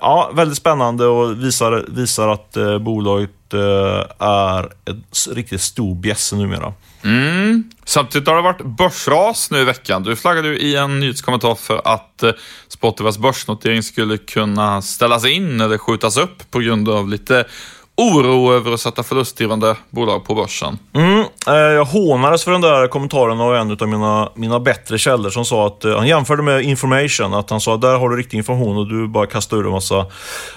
ja, 0.00 0.30
väldigt 0.34 0.58
spännande 0.58 1.06
och 1.06 1.44
visar, 1.44 1.84
visar 1.88 2.28
att 2.28 2.56
eh, 2.56 2.78
bolaget 2.94 3.54
eh, 3.54 4.26
är 4.26 4.72
en 4.84 5.04
riktigt 5.34 5.60
stor 5.60 5.94
bjässe 5.94 6.36
numera. 6.36 6.72
Mm. 7.04 7.70
Samtidigt 7.84 8.28
har 8.28 8.36
det 8.36 8.42
varit 8.42 8.64
börsras 8.78 9.50
nu 9.50 9.58
i 9.58 9.64
veckan. 9.64 10.02
Du 10.02 10.16
flaggade 10.16 10.48
ju 10.48 10.58
i 10.58 10.76
en 10.76 11.00
nyhetskommentar 11.00 11.54
för 11.54 11.82
att 11.84 12.22
eh, 12.22 12.32
Spotifys 12.68 13.18
börsnotering 13.18 13.82
skulle 13.82 14.18
kunna 14.18 14.82
ställas 14.82 15.26
in 15.26 15.60
eller 15.60 15.78
skjutas 15.78 16.16
upp 16.16 16.50
på 16.50 16.58
grund 16.58 16.88
av 16.88 17.08
lite 17.08 17.44
oro 17.96 18.52
över 18.52 18.72
att 18.72 18.80
sätta 18.80 19.02
förlustdrivande 19.02 19.76
bolag 19.90 20.24
på 20.24 20.34
börsen. 20.34 20.78
Mm, 20.94 21.24
eh, 21.46 21.54
jag 21.54 21.84
hånades 21.84 22.44
för 22.44 22.52
den 22.52 22.60
där 22.60 22.88
kommentaren 22.88 23.40
av 23.40 23.56
en 23.56 23.70
av 23.70 23.88
mina, 23.88 24.28
mina 24.34 24.60
bättre 24.60 24.98
källor 24.98 25.30
som 25.30 25.44
sa 25.44 25.66
att 25.66 25.84
eh, 25.84 25.96
han 25.96 26.06
jämförde 26.06 26.42
med 26.42 26.62
information, 26.62 27.34
att 27.34 27.50
han 27.50 27.60
sa 27.60 27.74
att 27.74 27.80
där 27.80 27.98
har 27.98 28.08
du 28.08 28.16
riktig 28.16 28.36
information 28.36 28.76
och 28.76 28.88
du 28.88 29.08
bara 29.08 29.26
kastar 29.26 29.56
ur 29.56 29.66
en 29.66 29.72
massa, 29.72 30.06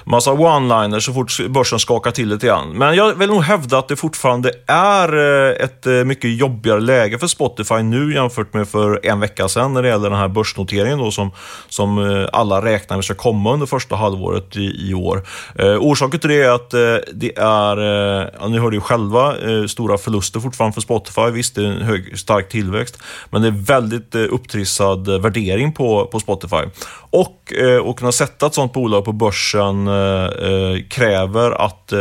massa 0.03 0.32
one-liners 0.32 1.00
så 1.00 1.13
fort 1.13 1.48
börsen 1.50 1.79
skakar 1.79 2.12
till 2.12 2.29
lite 2.29 2.48
grann. 2.48 2.70
Men 2.70 2.96
jag 2.96 3.13
vill 3.13 3.29
nog 3.29 3.44
hävda 3.44 3.77
att 3.77 3.88
det 3.88 3.96
fortfarande 3.96 4.51
är 4.67 5.17
eh, 5.17 5.63
ett 5.63 5.88
eh, 5.88 5.94
mycket 5.94 6.38
jobbigare 6.38 6.79
läge 6.79 7.20
för 7.20 7.27
Spotify 7.27 7.84
nu 7.84 8.13
jämfört 8.13 8.53
med 8.53 8.67
för 8.67 9.00
en 9.03 9.20
vecka 9.20 9.48
sedan 9.48 9.74
när 9.74 9.84
det 9.84 9.89
gäller 9.89 10.10
den 10.10 10.20
här 10.20 10.27
börsnoteringen 10.27 10.98
då 10.98 11.12
som, 11.12 11.32
som 11.70 11.98
eh, 11.98 12.29
alla 12.34 12.65
räknar 12.65 12.98
med 12.98 13.06
ska 13.06 13.13
komma 13.13 13.53
under 13.53 13.65
första 13.65 13.96
halvåret 13.96 14.56
i, 14.56 14.89
i 14.89 14.94
år. 14.94 15.24
Eh, 15.56 15.77
orsaken 15.79 16.20
till 16.20 16.29
det 16.29 16.41
är 16.41 16.51
att 16.51 16.74
eh, 16.74 16.96
det 17.13 17.26
det 17.27 17.41
är, 17.41 17.77
eh, 17.77 18.29
ja, 18.39 18.48
ni 18.48 18.57
hörde 18.57 18.75
ju 18.75 18.81
själva, 18.81 19.38
eh, 19.38 19.65
stora 19.65 19.98
förluster 19.98 20.39
fortfarande 20.39 20.74
för 20.74 20.81
Spotify. 20.81 21.29
Visst, 21.31 21.55
det 21.55 21.62
är 21.62 21.65
en 21.65 21.81
hög, 21.81 22.19
stark 22.19 22.50
tillväxt, 22.50 23.00
men 23.29 23.41
det 23.41 23.48
är 23.48 23.65
väldigt 23.65 24.15
eh, 24.15 24.22
upptrissad 24.22 25.22
värdering 25.22 25.74
på, 25.74 26.05
på 26.05 26.19
Spotify. 26.19 26.63
Och 27.20 27.54
att 27.90 27.96
kunna 27.96 28.12
sätta 28.12 28.46
ett 28.46 28.54
sådant 28.54 28.74
bolag 28.74 29.06
på 29.06 29.12
börsen 29.12 29.90
kräver 30.90 31.52
att 31.52 31.94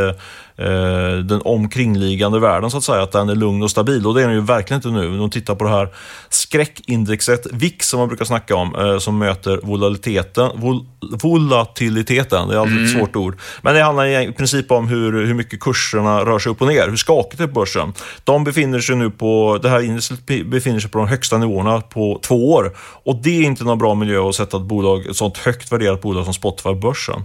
eh, 0.58 1.18
den 1.24 1.40
omkringliggande 1.44 2.38
världen 2.38 2.70
så 2.70 2.76
att 2.76 2.84
säga, 2.84 3.02
att 3.02 3.12
den 3.12 3.28
är 3.28 3.34
lugn 3.34 3.62
och 3.62 3.70
stabil. 3.70 4.06
Och 4.06 4.14
det 4.14 4.22
är 4.22 4.26
den 4.26 4.36
ju 4.36 4.40
verkligen 4.40 4.78
inte 4.78 4.88
nu. 4.88 5.08
Om 5.08 5.18
man 5.18 5.30
tittar 5.30 5.54
på 5.54 5.64
det 5.64 5.70
här 5.70 5.88
skräckindexet 6.28 7.46
VIX 7.52 7.88
som 7.88 7.98
man 7.98 8.08
brukar 8.08 8.24
snacka 8.24 8.56
om, 8.56 8.74
eh, 8.74 8.98
som 8.98 9.18
möter 9.18 9.60
volatiliteten. 9.62 10.50
Vol 10.54 10.84
volatiliteten, 11.22 12.48
det 12.48 12.54
är 12.54 12.58
alltid 12.58 12.76
mm. 12.76 12.84
ett 12.84 12.98
svårt 12.98 13.16
ord. 13.16 13.38
Men 13.62 13.74
det 13.74 13.82
handlar 13.82 14.06
i 14.06 14.32
princip 14.32 14.70
om 14.70 14.88
hur, 14.88 15.26
hur 15.26 15.34
mycket 15.34 15.60
kurserna 15.60 16.24
rör 16.24 16.38
sig 16.38 16.52
upp 16.52 16.60
och 16.60 16.68
ner, 16.68 16.88
hur 16.88 16.96
skakigt 16.96 17.38
det 17.38 17.44
är 17.44 17.48
på 17.48 17.60
börsen. 17.60 17.92
De 18.24 18.44
befinner 18.44 18.78
sig 18.78 18.96
nu 18.96 19.10
på, 19.10 19.58
det 19.62 19.68
här 19.68 19.80
indexet 19.80 20.26
befinner 20.26 20.80
sig 20.80 20.90
på 20.90 20.98
de 20.98 21.08
högsta 21.08 21.38
nivåerna 21.38 21.80
på 21.80 22.20
två 22.22 22.52
år. 22.52 22.76
Och 22.78 23.16
det 23.22 23.38
är 23.38 23.42
inte 23.42 23.64
någon 23.64 23.78
bra 23.78 23.94
miljö 23.94 24.28
att 24.28 24.34
sätta 24.34 24.56
ett, 24.56 24.62
bolag, 24.62 25.05
ett 25.10 25.16
sånt 25.16 25.38
högt 25.38 25.72
värderat 25.72 26.00
bolag 26.00 26.24
som 26.24 26.34
Spotify 26.34 26.68
på 26.68 26.74
börsen. 26.74 27.24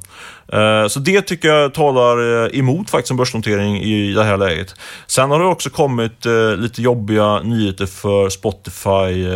Eh, 0.52 0.88
så 0.88 1.00
det 1.00 1.22
tycker 1.22 1.48
jag 1.48 1.74
talar 1.74 2.44
eh, 2.46 2.60
emot 2.60 2.90
faktiskt 2.90 3.12
en 3.12 3.18
börsnotering 3.18 3.78
i 3.78 4.14
det 4.14 4.24
här 4.24 4.38
läget. 4.38 4.76
Sen 5.08 5.32
har 5.32 5.40
det 5.40 5.46
också 5.46 5.70
kommit 5.70 6.26
eh, 6.26 6.56
lite 6.56 6.82
jobbiga 6.82 7.40
nyheter 7.40 7.86
för 7.86 8.30
Spotify, 8.30 9.28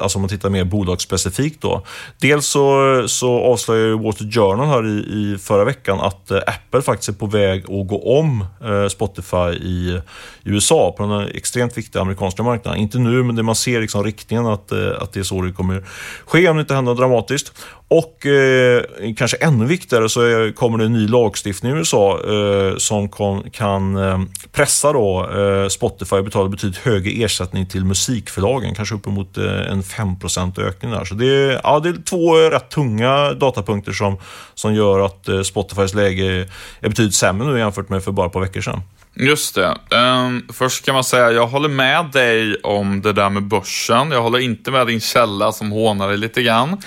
alltså 0.00 0.18
om 0.18 0.22
man 0.22 0.28
tittar 0.28 0.50
mer 0.50 0.64
bolagsspecifikt 0.64 1.62
då. 1.62 1.82
Dels 2.20 2.46
så, 2.46 3.04
så 3.08 3.40
avslöjade 3.40 3.94
Wall 3.94 4.12
Street 4.12 4.34
Journal 4.34 4.66
här 4.66 4.86
i, 4.86 4.98
i 4.98 5.38
förra 5.38 5.64
veckan 5.64 6.00
att 6.00 6.30
Apple 6.30 6.82
faktiskt 6.82 7.08
är 7.08 7.12
på 7.12 7.26
väg 7.26 7.62
att 7.62 7.88
gå 7.88 8.18
om 8.18 8.44
Spotify 8.90 9.52
i 9.52 10.00
USA 10.44 10.94
på 10.96 11.02
den 11.02 11.28
extremt 11.34 11.78
viktiga 11.78 12.02
amerikanska 12.02 12.42
marknaden. 12.42 12.80
Inte 12.80 12.98
nu, 12.98 13.22
men 13.22 13.36
det 13.36 13.42
man 13.42 13.54
ser 13.54 13.80
liksom 13.80 14.04
riktningen 14.04 14.46
att, 14.46 14.72
att 14.72 15.12
det 15.12 15.20
är 15.20 15.24
så 15.24 15.42
det 15.42 15.52
kommer 15.52 15.84
ske 16.26 16.48
om 16.48 16.56
det 16.56 16.60
inte 16.60 16.74
händer 16.74 16.94
dramatiskt. 16.94 17.52
Och 17.92 18.26
eh, 18.26 18.82
kanske 19.16 19.36
ännu 19.36 19.66
viktigare 19.66 19.91
så 20.08 20.52
kommer 20.56 20.78
det 20.78 20.84
en 20.84 20.92
ny 20.92 21.08
lagstiftning 21.08 21.72
i 21.72 21.78
USA 21.78 22.20
eh, 22.20 22.76
som 22.76 23.08
kon, 23.08 23.50
kan 23.50 23.96
eh, 23.96 24.20
pressa 24.52 24.92
då, 24.92 25.30
eh, 25.30 25.68
Spotify 25.68 26.16
att 26.16 26.24
betala 26.24 26.48
betydligt 26.48 26.78
högre 26.78 27.24
ersättning 27.24 27.66
till 27.66 27.84
musikförlagen, 27.84 28.74
kanske 28.74 28.94
uppemot 28.94 29.38
eh, 29.38 29.70
en 29.70 29.82
5% 29.82 30.60
ökning 30.60 30.90
där. 30.90 31.04
Så 31.04 31.14
det 31.14 31.26
är, 31.26 31.60
ja, 31.64 31.80
det 31.80 31.88
är 31.88 32.02
två 32.04 32.36
rätt 32.36 32.70
tunga 32.70 33.32
datapunkter 33.32 33.92
som, 33.92 34.18
som 34.54 34.74
gör 34.74 35.00
att 35.00 35.28
eh, 35.28 35.42
Spotifys 35.42 35.94
läge 35.94 36.48
är 36.80 36.88
betydligt 36.88 37.14
sämre 37.14 37.52
nu 37.52 37.58
jämfört 37.58 37.88
med 37.88 38.04
för 38.04 38.12
bara 38.12 38.26
ett 38.26 38.32
par 38.32 38.40
veckor 38.40 38.60
sedan. 38.60 38.82
Just 39.14 39.54
det. 39.54 39.76
Um, 39.96 40.46
först 40.52 40.84
kan 40.84 40.94
man 40.94 41.04
säga, 41.04 41.32
jag 41.32 41.46
håller 41.46 41.68
med 41.68 42.06
dig 42.12 42.56
om 42.56 43.02
det 43.02 43.12
där 43.12 43.30
med 43.30 43.42
börsen. 43.42 44.10
Jag 44.10 44.22
håller 44.22 44.38
inte 44.38 44.70
med 44.70 44.86
din 44.86 45.00
källa 45.00 45.52
som 45.52 45.72
hånar 45.72 46.08
dig 46.08 46.16
lite 46.16 46.42
grann. 46.42 46.68
Uh, 46.68 46.78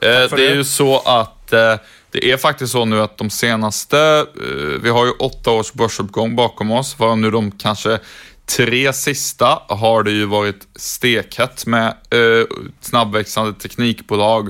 det, 0.00 0.28
det 0.36 0.46
är 0.46 0.54
ju 0.54 0.64
så 0.64 0.98
att 0.98 1.52
uh, 1.52 1.74
det 2.14 2.30
är 2.30 2.36
faktiskt 2.36 2.72
så 2.72 2.84
nu 2.84 3.00
att 3.00 3.18
de 3.18 3.30
senaste, 3.30 4.26
eh, 4.36 4.80
vi 4.82 4.90
har 4.90 5.06
ju 5.06 5.10
åtta 5.10 5.50
års 5.50 5.72
börsuppgång 5.72 6.36
bakom 6.36 6.70
oss, 6.70 6.98
varav 6.98 7.18
nu 7.18 7.30
de 7.30 7.50
kanske 7.50 7.98
tre 8.46 8.92
sista 8.92 9.62
har 9.68 10.02
det 10.02 10.10
ju 10.10 10.24
varit 10.24 10.68
stekhett 10.76 11.66
med 11.66 11.86
eh, 11.88 12.46
snabbväxande 12.80 13.52
teknikbolag, 13.52 14.48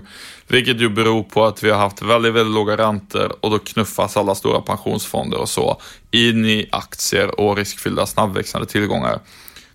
vilket 0.49 0.81
ju 0.81 0.89
beror 0.89 1.23
på 1.23 1.45
att 1.45 1.63
vi 1.63 1.71
har 1.71 1.79
haft 1.79 2.03
väldigt, 2.03 2.35
väldigt 2.35 2.55
låga 2.55 2.77
räntor 2.77 3.37
och 3.41 3.51
då 3.51 3.59
knuffas 3.59 4.17
alla 4.17 4.35
stora 4.35 4.61
pensionsfonder 4.61 5.39
och 5.39 5.49
så 5.49 5.81
in 6.11 6.45
i 6.45 6.69
aktier 6.73 7.41
och 7.41 7.57
riskfyllda 7.57 8.07
snabbväxande 8.07 8.67
tillgångar. 8.67 9.21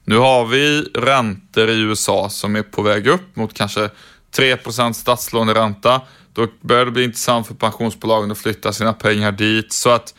Nu 0.03 0.17
har 0.17 0.45
vi 0.45 0.81
räntor 0.93 1.69
i 1.69 1.81
USA 1.81 2.29
som 2.29 2.55
är 2.55 2.63
på 2.63 2.81
väg 2.81 3.07
upp 3.07 3.35
mot 3.35 3.53
kanske 3.53 3.89
3% 4.37 4.93
statslåneränta. 4.93 6.01
Då 6.33 6.47
börjar 6.61 6.85
det 6.85 6.91
bli 6.91 7.03
intressant 7.03 7.47
för 7.47 7.53
pensionsbolagen 7.53 8.31
att 8.31 8.37
flytta 8.37 8.73
sina 8.73 8.93
pengar 8.93 9.31
dit. 9.31 9.73
Så 9.73 9.89
att 9.89 10.13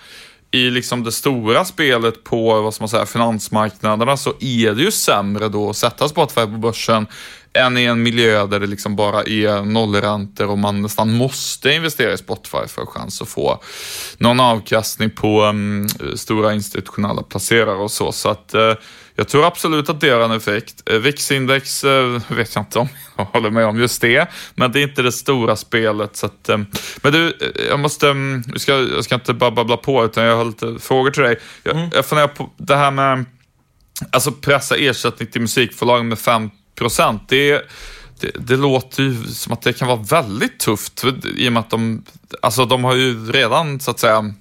i 0.50 0.70
liksom 0.70 1.04
det 1.04 1.12
stora 1.12 1.64
spelet 1.64 2.24
på 2.24 2.60
vad 2.62 2.74
ska 2.74 2.82
man 2.82 2.88
säga, 2.88 3.06
finansmarknaderna 3.06 4.16
så 4.16 4.32
är 4.40 4.74
det 4.74 4.82
ju 4.82 4.90
sämre 4.90 5.48
då 5.48 5.70
att 5.70 5.76
sätta 5.76 6.08
Spotify 6.08 6.40
på 6.40 6.46
börsen 6.46 7.06
än 7.52 7.78
i 7.78 7.84
en 7.84 8.02
miljö 8.02 8.46
där 8.46 8.60
det 8.60 8.66
liksom 8.66 8.96
bara 8.96 9.22
är 9.22 9.62
nollräntor 9.62 10.46
och 10.46 10.58
man 10.58 10.82
nästan 10.82 11.12
måste 11.12 11.72
investera 11.72 12.12
i 12.12 12.18
Spotify 12.18 12.66
för 12.68 12.82
att 12.82 12.88
ha 12.88 13.00
chans 13.00 13.22
att 13.22 13.28
få 13.28 13.62
någon 14.18 14.40
avkastning 14.40 15.10
på 15.10 15.42
um, 15.44 15.88
stora 16.16 16.54
institutionella 16.54 17.22
placerare 17.22 17.76
och 17.76 17.90
så. 17.90 18.12
Så 18.12 18.28
att 18.28 18.54
uh, 18.54 18.74
jag 19.14 19.28
tror 19.28 19.46
absolut 19.46 19.88
att 19.88 20.00
det 20.00 20.10
har 20.10 20.20
en 20.20 20.30
effekt. 20.30 20.82
Eh, 20.90 20.98
VIX-index 20.98 21.84
uh, 21.84 22.20
vet 22.36 22.54
jag 22.54 22.62
inte 22.62 22.78
om 22.78 22.88
jag 23.16 23.24
håller 23.24 23.50
med 23.50 23.66
om 23.66 23.78
just 23.78 24.00
det, 24.00 24.30
men 24.54 24.72
det 24.72 24.80
är 24.80 24.82
inte 24.82 25.02
det 25.02 25.12
stora 25.12 25.56
spelet. 25.56 26.16
Så 26.16 26.26
att, 26.26 26.48
men 27.02 27.12
du, 27.12 27.52
jag 27.68 27.80
måste, 27.80 28.06
jag, 28.46 28.60
ska, 28.60 28.72
jag 28.72 29.04
ska 29.04 29.14
inte 29.14 29.34
bara 29.34 29.50
babbla 29.50 29.76
på, 29.76 30.04
utan 30.04 30.24
jag 30.24 30.36
har 30.36 30.44
lite 30.44 30.78
frågor 30.80 31.10
till 31.10 31.22
dig. 31.22 31.38
Jag, 31.62 31.76
mm. 31.76 31.90
jag 31.94 32.06
funderar 32.06 32.28
på 32.28 32.50
det 32.56 32.76
här 32.76 32.90
med, 32.90 33.24
alltså 34.12 34.32
pressa 34.32 34.76
ersättning 34.76 35.28
till 35.28 35.40
musikförlag 35.40 36.04
med 36.04 36.18
5 36.18 36.50
procent. 36.80 37.22
Det, 37.28 37.62
det, 38.20 38.30
det, 38.38 38.56
låter 38.56 39.02
ju 39.02 39.24
som 39.24 39.52
att 39.52 39.62
det 39.62 39.72
kan 39.72 39.88
vara 39.88 40.02
väldigt 40.10 40.58
tufft 40.58 41.04
i 41.36 41.48
och 41.48 41.52
med 41.52 41.60
att 41.60 41.70
de, 41.70 42.04
alltså 42.42 42.64
de 42.64 42.84
har 42.84 42.94
ju 42.94 43.32
redan 43.32 43.80
så 43.80 43.90
att 43.90 44.00
säga 44.00 44.34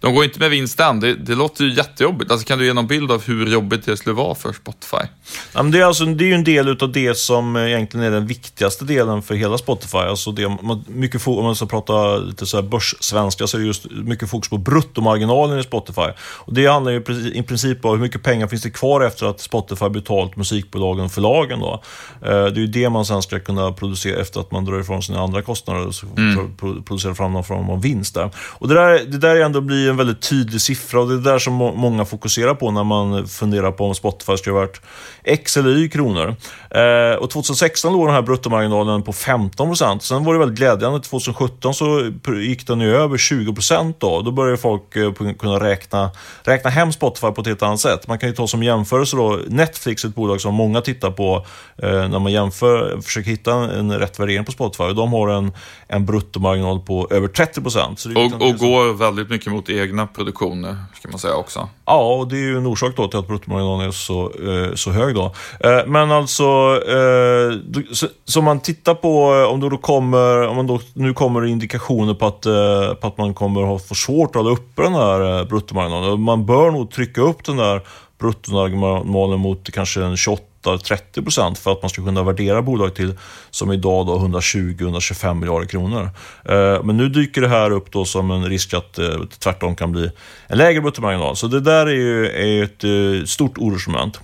de 0.00 0.14
går 0.14 0.24
inte 0.24 0.38
med 0.38 0.50
vinst 0.50 0.80
än. 0.80 1.00
Det, 1.00 1.14
det 1.14 1.34
låter 1.34 1.64
ju 1.64 1.74
jättejobbigt. 1.74 2.30
Alltså, 2.30 2.46
kan 2.46 2.58
du 2.58 2.66
ge 2.66 2.72
någon 2.72 2.86
bild 2.86 3.10
av 3.10 3.24
hur 3.24 3.46
jobbigt 3.46 3.86
det 3.86 3.96
skulle 3.96 4.14
vara 4.14 4.34
för 4.34 4.52
Spotify? 4.52 5.06
Ja, 5.52 5.62
men 5.62 5.70
det, 5.72 5.80
är 5.80 5.84
alltså, 5.84 6.04
det 6.04 6.24
är 6.24 6.28
ju 6.28 6.34
en 6.34 6.44
del 6.44 6.82
av 6.82 6.92
det 6.92 7.18
som 7.18 7.56
egentligen 7.56 8.06
är 8.06 8.10
den 8.10 8.26
viktigaste 8.26 8.84
delen 8.84 9.22
för 9.22 9.34
hela 9.34 9.58
Spotify. 9.58 9.98
Alltså 9.98 10.32
det, 10.32 10.58
mycket, 10.86 11.26
om 11.26 11.44
man 11.44 11.56
ska 11.56 11.66
prata 11.66 12.16
lite 12.16 12.46
så 12.46 12.56
här 12.56 12.62
börssvenska 12.62 13.46
så 13.46 13.56
är 13.56 13.60
det 13.60 13.66
just 13.66 13.90
mycket 13.90 14.30
fokus 14.30 14.48
på 14.48 14.58
bruttomarginalen 14.58 15.58
i 15.58 15.62
Spotify. 15.62 16.08
Och 16.18 16.54
det 16.54 16.66
handlar 16.66 16.92
ju 16.92 17.02
i 17.34 17.42
princip 17.42 17.84
om 17.84 17.90
hur 17.90 17.98
mycket 17.98 18.22
pengar 18.22 18.46
finns 18.46 18.62
det 18.62 18.70
kvar 18.70 19.00
efter 19.00 19.26
att 19.26 19.40
Spotify 19.40 19.88
betalt 19.88 20.36
musikbolagen 20.36 21.04
och 21.04 21.12
förlagen. 21.12 21.60
Då. 21.60 21.82
Eh, 22.22 22.28
det 22.30 22.34
är 22.34 22.58
ju 22.58 22.66
det 22.66 22.90
man 22.90 23.04
sen 23.04 23.22
ska 23.22 23.38
kunna 23.38 23.72
producera 23.72 24.20
efter 24.20 24.40
att 24.40 24.50
man 24.50 24.64
drar 24.64 24.80
ifrån 24.80 25.02
sina 25.02 25.20
andra 25.20 25.42
kostnader 25.42 25.86
och 25.86 26.18
mm. 26.18 26.82
producera 26.84 27.14
fram 27.14 27.32
någon 27.32 27.44
form 27.44 27.70
av 27.70 27.82
vinst 27.82 28.14
där. 28.14 28.30
Och 28.36 28.68
det 28.68 28.74
där, 28.74 29.04
det 29.04 29.18
där 29.18 29.36
är 29.36 29.40
ändå 29.40 29.60
bli 29.66 29.88
en 29.88 29.96
väldigt 29.96 30.22
tydlig 30.22 30.60
siffra 30.60 31.00
och 31.00 31.08
det 31.08 31.14
är 31.14 31.32
där 31.32 31.38
som 31.38 31.54
många 31.54 32.04
fokuserar 32.04 32.54
på 32.54 32.70
när 32.70 32.84
man 32.84 33.28
funderar 33.28 33.72
på 33.72 33.84
om 33.84 33.94
Spotify 33.94 34.36
ska 34.36 34.50
ha 34.50 34.58
varit 34.58 34.80
X 35.24 35.56
eller 35.56 35.70
Y 35.70 35.88
kronor. 35.88 36.36
Eh, 36.70 37.16
och 37.18 37.30
2016 37.30 37.92
låg 37.92 38.06
den 38.06 38.14
här 38.14 38.22
bruttomarginalen 38.22 39.02
på 39.02 39.12
15 39.12 39.68
procent. 39.68 40.02
Sen 40.02 40.24
var 40.24 40.32
det 40.32 40.38
väldigt 40.38 40.58
glädjande. 40.58 41.00
2017 41.00 41.74
så 41.74 42.12
gick 42.26 42.66
den 42.66 42.80
ju 42.80 42.96
över 42.96 43.18
20 43.18 43.54
procent. 43.54 44.00
Då. 44.00 44.22
då 44.22 44.30
började 44.30 44.56
folk 44.56 44.96
eh, 44.96 45.12
kunna 45.38 45.60
räkna, 45.60 46.10
räkna 46.42 46.70
hem 46.70 46.92
Spotify 46.92 47.30
på 47.30 47.40
ett 47.40 47.46
helt 47.46 47.62
annat 47.62 47.80
sätt. 47.80 48.08
Man 48.08 48.18
kan 48.18 48.28
ju 48.28 48.34
ta 48.34 48.46
som 48.46 48.62
jämförelse 48.62 49.16
då 49.16 49.38
Netflix, 49.48 50.04
ett 50.04 50.14
bolag 50.14 50.40
som 50.40 50.54
många 50.54 50.80
tittar 50.80 51.10
på 51.10 51.46
eh, 51.82 52.08
när 52.08 52.18
man 52.18 52.32
jämför, 52.32 53.00
försöker 53.00 53.30
hitta 53.30 53.52
en 53.52 53.98
rätt 53.98 54.20
värdering 54.20 54.44
på 54.44 54.52
Spotify. 54.52 54.92
De 54.92 55.12
har 55.12 55.28
en, 55.28 55.52
en 55.88 56.06
bruttomarginal 56.06 56.80
på 56.80 57.08
över 57.10 57.28
30 57.28 57.62
procent. 57.62 58.04
Och, 58.04 58.42
och 58.42 58.54
går 58.58 58.94
väldigt 58.94 59.30
mycket 59.30 59.52
mot 59.56 59.70
egna 59.70 60.06
produktioner, 60.06 60.76
ska 60.94 61.08
man 61.08 61.18
säga 61.18 61.34
också. 61.34 61.68
Ja, 61.84 62.14
och 62.14 62.28
det 62.28 62.36
är 62.36 62.40
ju 62.40 62.56
en 62.56 62.66
orsak 62.66 62.96
då 62.96 63.08
till 63.08 63.18
att 63.18 63.28
bruttomarginalen 63.28 63.88
är 63.88 63.90
så, 63.90 64.22
eh, 64.24 64.74
så 64.74 64.90
hög 64.90 65.14
då. 65.14 65.24
Eh, 65.60 65.86
men 65.86 66.12
alltså, 66.12 66.44
eh, 66.88 67.52
så, 67.92 68.06
så 68.24 68.42
man 68.42 68.60
tittar 68.60 68.94
på 68.94 69.34
eh, 69.34 69.52
om 69.52 69.60
det 69.60 69.70
då 69.70 69.76
kommer, 69.76 70.48
om 70.48 70.56
man 70.56 70.66
då, 70.66 70.80
nu 70.94 71.14
kommer 71.14 71.46
indikationer 71.46 72.14
på 72.14 72.26
att, 72.26 72.46
eh, 72.46 72.94
på 73.00 73.06
att 73.06 73.18
man 73.18 73.34
kommer 73.34 73.62
ha 73.62 73.78
för 73.78 73.94
svårt 73.94 74.28
att 74.28 74.42
hålla 74.42 74.50
uppe 74.50 74.82
den 74.82 74.94
här 74.94 75.38
eh, 75.38 75.44
bruttomarginalen. 75.44 76.20
Man 76.20 76.46
bör 76.46 76.70
nog 76.70 76.90
trycka 76.90 77.20
upp 77.20 77.44
den 77.44 77.56
där 77.56 77.80
bruttomarginalen 78.18 79.40
mot 79.40 79.70
kanske 79.70 80.02
en 80.02 80.16
28 80.16 80.42
30 80.78 81.22
procent 81.22 81.58
för 81.58 81.72
att 81.72 81.82
man 81.82 81.90
ska 81.90 82.04
kunna 82.04 82.22
värdera 82.22 82.62
bolag 82.62 82.94
till, 82.94 83.14
som 83.50 83.72
idag, 83.72 84.06
120-125 84.06 85.34
miljarder 85.34 85.66
kronor. 85.66 86.10
Eh, 86.44 86.82
men 86.84 86.96
nu 86.96 87.08
dyker 87.08 87.40
det 87.40 87.48
här 87.48 87.70
upp 87.70 87.92
då 87.92 88.04
som 88.04 88.30
en 88.30 88.44
risk 88.44 88.74
att 88.74 88.94
det 88.94 89.26
tvärtom 89.38 89.76
kan 89.76 89.92
bli 89.92 90.10
en 90.46 90.58
lägre 90.58 90.80
bruttomarginal. 90.80 91.36
Så 91.36 91.46
det 91.46 91.60
där 91.60 91.86
är 91.86 91.94
ju 91.94 92.26
är 92.26 92.64
ett 92.64 92.84
eh, 92.84 93.26
stort 93.26 93.58
orosmoment. 93.58 94.20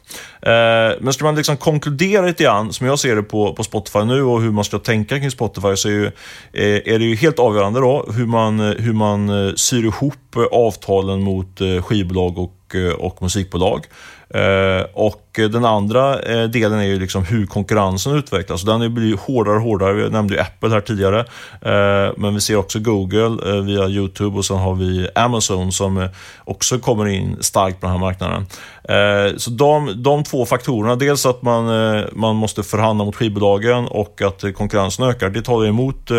Men 1.01 1.13
ska 1.13 1.25
man 1.25 1.35
liksom 1.35 1.57
konkludera 1.57 2.27
lite 2.27 2.45
grann, 2.45 2.73
som 2.73 2.87
jag 2.87 2.99
ser 2.99 3.17
det 3.17 3.23
på, 3.23 3.55
på 3.55 3.65
Spotify 3.65 4.05
nu 4.05 4.23
och 4.23 4.43
hur 4.43 4.51
man 4.51 4.65
ska 4.65 4.79
tänka 4.79 5.19
kring 5.19 5.31
Spotify, 5.31 5.77
så 5.77 5.89
är, 5.89 5.93
ju, 5.93 6.07
är 6.85 6.99
det 6.99 7.05
ju 7.05 7.17
helt 7.17 7.39
avgörande 7.39 7.81
då 7.81 8.07
hur 8.15 8.27
man, 8.27 8.61
hur 8.61 8.93
man 8.93 9.53
syr 9.57 9.85
ihop 9.85 10.37
avtalen 10.53 11.23
mot 11.23 11.61
skivbolag 11.83 12.39
och, 12.39 12.77
och 12.99 13.23
musikbolag. 13.23 13.87
Eh, 14.35 14.87
och 14.93 15.23
den 15.35 15.65
andra 15.65 16.21
eh, 16.21 16.45
delen 16.45 16.79
är 16.79 16.85
ju 16.85 16.99
liksom 16.99 17.25
hur 17.25 17.47
konkurrensen 17.47 18.15
utvecklas. 18.15 18.63
Den 18.63 18.95
blir 18.95 19.17
hårdare 19.17 19.57
och 19.57 19.63
hårdare. 19.63 19.93
Vi 19.93 20.11
nämnde 20.11 20.35
ju 20.35 20.41
Apple 20.41 20.69
här 20.69 20.81
tidigare. 20.81 21.21
Eh, 21.61 22.13
men 22.17 22.35
vi 22.35 22.41
ser 22.41 22.57
också 22.57 22.79
Google 22.79 23.61
via 23.63 23.89
YouTube 23.89 24.39
och 24.39 24.45
sen 24.45 24.57
har 24.57 24.75
vi 24.75 25.09
Amazon 25.15 25.73
som 25.73 26.09
också 26.45 26.79
kommer 26.79 27.07
in 27.07 27.37
starkt 27.41 27.81
på 27.81 27.87
den 27.87 27.93
här 27.93 28.01
marknaden. 28.01 28.47
Så 29.37 29.51
de, 29.51 30.03
de 30.03 30.25
två 30.25 30.47
faktorerna, 30.47 30.97
dels 30.97 31.27
att 31.27 31.43
man, 31.43 31.65
man 32.13 32.37
måste 32.37 32.63
förhandla 32.63 33.05
mot 33.05 33.17
skivbolagen 33.17 33.87
och 33.87 34.23
att 34.23 34.45
konkurrensen 34.55 35.07
ökar, 35.07 35.31
det 35.31 35.43
talar 35.43 35.67
emot 35.67 36.11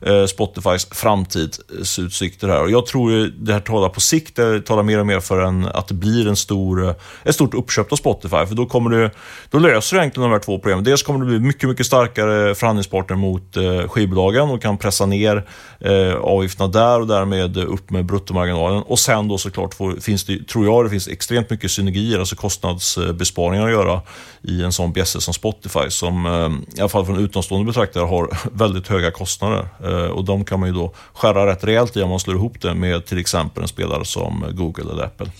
Eh, 0.00 0.26
Spotifys 0.26 0.86
framtidsutsikter 0.90 2.48
eh, 2.48 2.54
här. 2.54 2.62
Och 2.62 2.70
jag 2.70 2.86
tror 2.86 3.12
ju 3.12 3.30
det 3.30 3.52
här 3.52 3.60
talar 3.60 3.88
på 3.88 4.00
sikt, 4.00 4.36
det 4.36 4.60
talar 4.60 4.82
mer 4.82 4.98
och 5.00 5.06
mer 5.06 5.20
för 5.20 5.40
en, 5.40 5.64
att 5.64 5.88
det 5.88 5.94
blir 5.94 6.28
en 6.28 6.36
stor, 6.36 6.88
eh, 6.88 6.94
ett 7.24 7.34
stort 7.34 7.54
uppköp 7.54 7.92
av 7.92 7.96
Spotify. 7.96 8.46
För 8.46 8.54
då, 8.54 8.66
kommer 8.66 8.90
du, 8.90 9.10
då 9.50 9.58
löser 9.58 9.96
du 9.96 10.00
egentligen 10.00 10.30
de 10.30 10.32
här 10.32 10.40
två 10.40 10.58
problemen. 10.58 10.84
Dels 10.84 11.02
kommer 11.02 11.20
du 11.20 11.26
bli 11.26 11.38
mycket, 11.38 11.68
mycket 11.68 11.86
starkare 11.86 12.54
förhandlingspartner 12.54 13.16
mot 13.16 13.56
eh, 13.56 13.88
skivbolagen 13.88 14.50
och 14.50 14.62
kan 14.62 14.78
pressa 14.78 15.06
ner 15.06 15.44
eh, 15.80 16.14
avgifterna 16.14 16.68
där 16.68 17.00
och 17.00 17.06
därmed 17.06 17.56
upp 17.56 17.90
med 17.90 18.04
bruttomarginalen. 18.04 18.82
Och 18.82 18.98
sen 18.98 19.28
då 19.28 19.38
såklart 19.38 19.74
får, 19.74 19.92
finns 20.00 20.24
det, 20.24 20.48
tror 20.48 20.66
jag 20.66 20.84
det 20.84 20.90
finns 20.90 21.08
extremt 21.08 21.50
mycket 21.50 21.70
synergier, 21.70 22.18
alltså 22.18 22.36
kostnadsbesparingar 22.36 23.66
att 23.66 23.72
göra 23.72 24.00
i 24.42 24.62
en 24.62 24.72
sån 24.72 24.92
bjässe 24.92 25.20
som 25.20 25.34
Spotify 25.34 25.90
som 25.90 26.26
eh, 26.26 26.78
i 26.78 26.80
alla 26.80 26.88
fall 26.88 27.06
från 27.06 27.18
utomstående 27.18 27.66
betraktare 27.66 28.04
har 28.04 28.38
väldigt 28.52 28.88
höga 28.88 29.10
kostnader. 29.10 29.68
Eh, 29.88 30.10
och 30.10 30.24
de 30.24 30.44
kan 30.44 30.60
man 30.60 30.68
ju 30.68 30.74
då 30.74 30.92
skära 31.14 31.46
rätt 31.46 31.64
rejält 31.64 31.96
i 31.96 32.02
om 32.02 32.10
man 32.10 32.20
slår 32.20 32.36
ihop 32.36 32.60
det 32.60 32.74
med 32.74 33.06
till 33.06 33.18
exempel 33.18 33.62
en 33.62 33.68
spelare 33.68 34.04
som 34.04 34.44
Google 34.50 34.92
eller 34.92 35.04
Apple. 35.04 35.30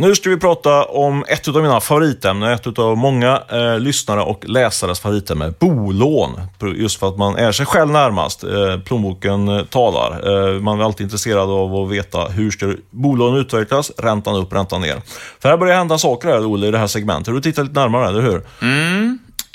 Nu 0.00 0.14
ska 0.14 0.30
vi 0.30 0.36
prata 0.36 0.84
om 0.84 1.24
ett 1.28 1.48
av 1.48 1.62
mina 1.62 1.80
favoritämnen, 1.80 2.52
ett 2.52 2.78
av 2.78 2.96
många 2.96 3.42
eh, 3.52 3.80
lyssnare 3.80 4.20
och 4.20 4.48
läsares 4.48 5.00
favoritämne, 5.00 5.52
bolån. 5.58 6.40
Just 6.74 7.00
för 7.00 7.08
att 7.08 7.18
man 7.18 7.36
är 7.36 7.52
sig 7.52 7.66
själv 7.66 7.90
närmast. 7.90 8.44
Eh, 8.44 8.80
plånboken 8.84 9.48
eh, 9.48 9.64
talar. 9.64 10.10
Eh, 10.10 10.60
man 10.60 10.80
är 10.80 10.84
alltid 10.84 11.04
intresserad 11.04 11.50
av 11.50 11.74
att 11.74 11.90
veta 11.90 12.24
hur 12.24 12.50
ska 12.50 12.74
bolån 12.90 13.36
utvecklas, 13.36 13.92
räntan 13.98 14.36
upp, 14.36 14.52
räntan 14.52 14.80
ner. 14.80 15.02
För 15.40 15.48
här 15.48 15.56
börjar 15.56 15.76
hända 15.76 15.98
saker 15.98 16.28
här, 16.28 16.52
Olle, 16.52 16.66
i 16.66 16.70
det 16.70 16.78
här 16.78 16.86
segmentet. 16.86 17.34
Du 17.34 17.40
tittar 17.40 17.62
lite 17.62 17.80
närmare, 17.80 18.08
eller 18.08 18.20
hur? 18.20 18.42
Mm. 18.62 19.07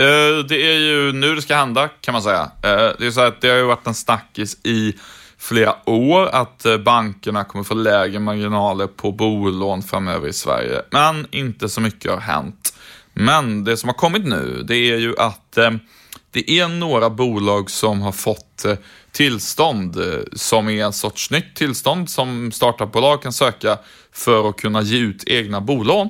Eh, 0.04 0.46
det 0.46 0.74
är 0.74 0.80
ju 0.80 1.12
nu 1.14 1.36
det 1.36 1.42
ska 1.42 1.56
hända, 1.56 1.88
kan 1.88 2.14
man 2.14 2.22
säga. 2.22 2.52
Eh, 2.62 2.92
det 3.00 3.06
är 3.06 3.12
så 3.12 3.22
att 3.22 3.42
det 3.42 3.50
har 3.50 3.58
ju 3.58 3.64
varit 3.64 3.88
en 3.88 3.94
snackis 3.94 4.58
i 4.64 4.94
flera 5.38 5.90
år 5.90 6.28
att 6.28 6.66
eh, 6.66 6.78
bankerna 6.78 7.44
kommer 7.44 7.64
få 7.64 7.74
lägre 7.74 8.20
marginaler 8.20 8.88
på 8.88 9.12
bolån 9.12 9.84
framöver 9.84 10.28
i 10.28 10.34
Sverige. 10.34 10.82
Men 10.92 11.28
inte 11.32 11.70
så 11.70 11.82
mycket 11.82 12.12
har 12.12 12.20
hänt. 12.20 12.74
Men 13.14 13.64
det 13.64 13.78
som 13.78 13.90
har 13.90 13.94
kommit 13.94 14.26
nu, 14.26 14.64
det 14.68 14.76
är 14.76 14.98
ju 14.98 15.16
att 15.18 15.58
det 16.32 16.52
är 16.52 16.68
några 16.68 17.10
bolag 17.10 17.70
som 17.70 18.02
har 18.02 18.12
fått 18.12 18.66
tillstånd 19.12 19.98
som 20.34 20.70
är 20.70 20.86
en 20.86 20.94
sorts 20.94 21.32
nytt 21.32 21.56
tillstånd 21.56 22.10
som 22.10 22.52
startupbolag 22.52 23.22
kan 23.22 23.34
söka 23.34 23.78
för 24.12 24.50
att 24.50 24.58
kunna 24.58 24.82
ge 24.82 24.98
ut 24.98 25.24
egna 25.28 25.62
bolån. 25.62 26.10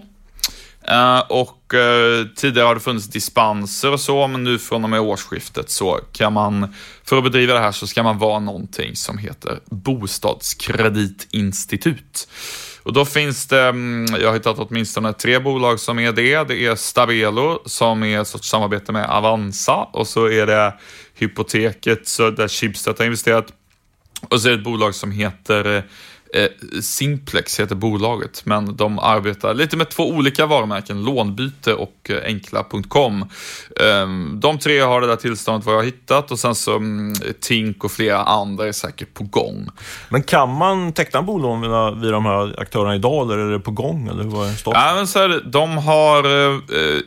Uh, 0.92 1.20
och 1.30 1.74
uh, 1.74 2.26
tidigare 2.36 2.68
har 2.68 2.76
det 2.76 2.82
funnits 2.82 3.08
dispenser 3.08 3.92
och 3.92 4.00
så, 4.00 4.28
men 4.28 4.44
nu 4.44 4.60
från 4.60 4.84
och 4.84 4.90
med 4.90 5.00
årsskiftet 5.00 5.70
så 5.70 6.00
kan 6.12 6.34
man, 6.34 6.76
för 7.04 7.18
att 7.18 7.24
bedriva 7.24 7.54
det 7.54 7.60
här 7.60 7.72
så 7.72 7.88
ska 7.88 8.04
man 8.04 8.18
vara 8.18 8.40
någonting 8.40 8.96
som 8.96 9.18
heter 9.18 9.60
bostadskreditinstitut. 9.66 12.28
Och 12.84 12.94
då 12.94 13.06
finns 13.06 13.48
det, 13.48 13.62
mm, 13.62 14.06
jag 14.22 14.28
har 14.28 14.34
hittat 14.34 14.60
åtminstone 14.60 15.14
tre 15.14 15.40
bolag 15.40 15.80
som 15.80 16.00
är 16.00 16.12
det. 16.12 16.48
Det 16.48 16.66
är 16.66 16.76
Stabelo 16.76 17.60
som 17.66 18.04
är 18.04 18.22
ett 18.22 18.28
sorts 18.28 18.50
samarbete 18.50 18.92
med 18.92 19.10
Avanza 19.10 19.76
och 19.76 20.08
så 20.08 20.30
är 20.30 20.48
det 20.48 20.74
Hypoteket 21.16 22.08
så 22.08 22.30
där 22.30 22.48
Schibsted 22.48 22.96
har 22.98 23.06
investerat. 23.06 23.46
Och 24.30 24.42
så 24.42 24.48
är 24.48 24.52
det 24.52 24.58
ett 24.58 24.64
bolag 24.64 24.96
som 24.96 25.12
heter 25.12 25.78
eh, 25.78 25.84
Eh, 26.34 26.82
Simplex 26.82 27.60
heter 27.60 27.76
bolaget, 27.76 28.42
men 28.46 28.76
de 28.76 29.00
arbetar 29.00 29.54
lite 29.54 29.78
med 29.78 29.90
två 29.90 30.10
olika 30.10 30.46
varumärken, 30.46 31.04
Lånbyte 31.04 31.74
och 31.74 32.10
eh, 32.10 32.18
Enkla.com. 32.26 33.30
Ehm, 33.80 34.40
de 34.40 34.60
tre 34.60 34.80
har 34.80 35.02
det 35.02 35.08
där 35.08 35.16
tillståndet 35.16 35.66
vad 35.66 35.76
jag 35.76 35.80
har 35.80 35.86
hittat 35.86 36.32
och 36.32 36.40
sen 36.40 36.56
så 36.56 36.76
mm, 36.76 37.14
Tink 37.42 37.84
och 37.84 37.92
flera 37.92 38.24
andra 38.24 38.68
är 38.68 38.72
säkert 38.72 39.14
på 39.14 39.24
gång. 39.24 39.70
Men 40.10 40.24
kan 40.24 40.50
man 40.50 40.94
teckna 40.94 41.22
bolån 41.22 41.62
vid, 41.62 42.02
vid 42.02 42.12
de 42.12 42.26
här 42.26 42.60
aktörerna 42.60 42.96
idag 42.96 43.32
eller 43.32 43.38
är 43.38 43.52
det 43.52 43.60
på 43.60 43.72
gång? 43.72 44.08
Eller 44.08 44.24
vad 44.24 44.48
är 44.48 44.56
ja, 44.66 44.94
men 44.96 45.08
så 45.08 45.20
här, 45.20 45.42
de 45.46 45.78
har 45.78 46.24
eh, 46.54 46.60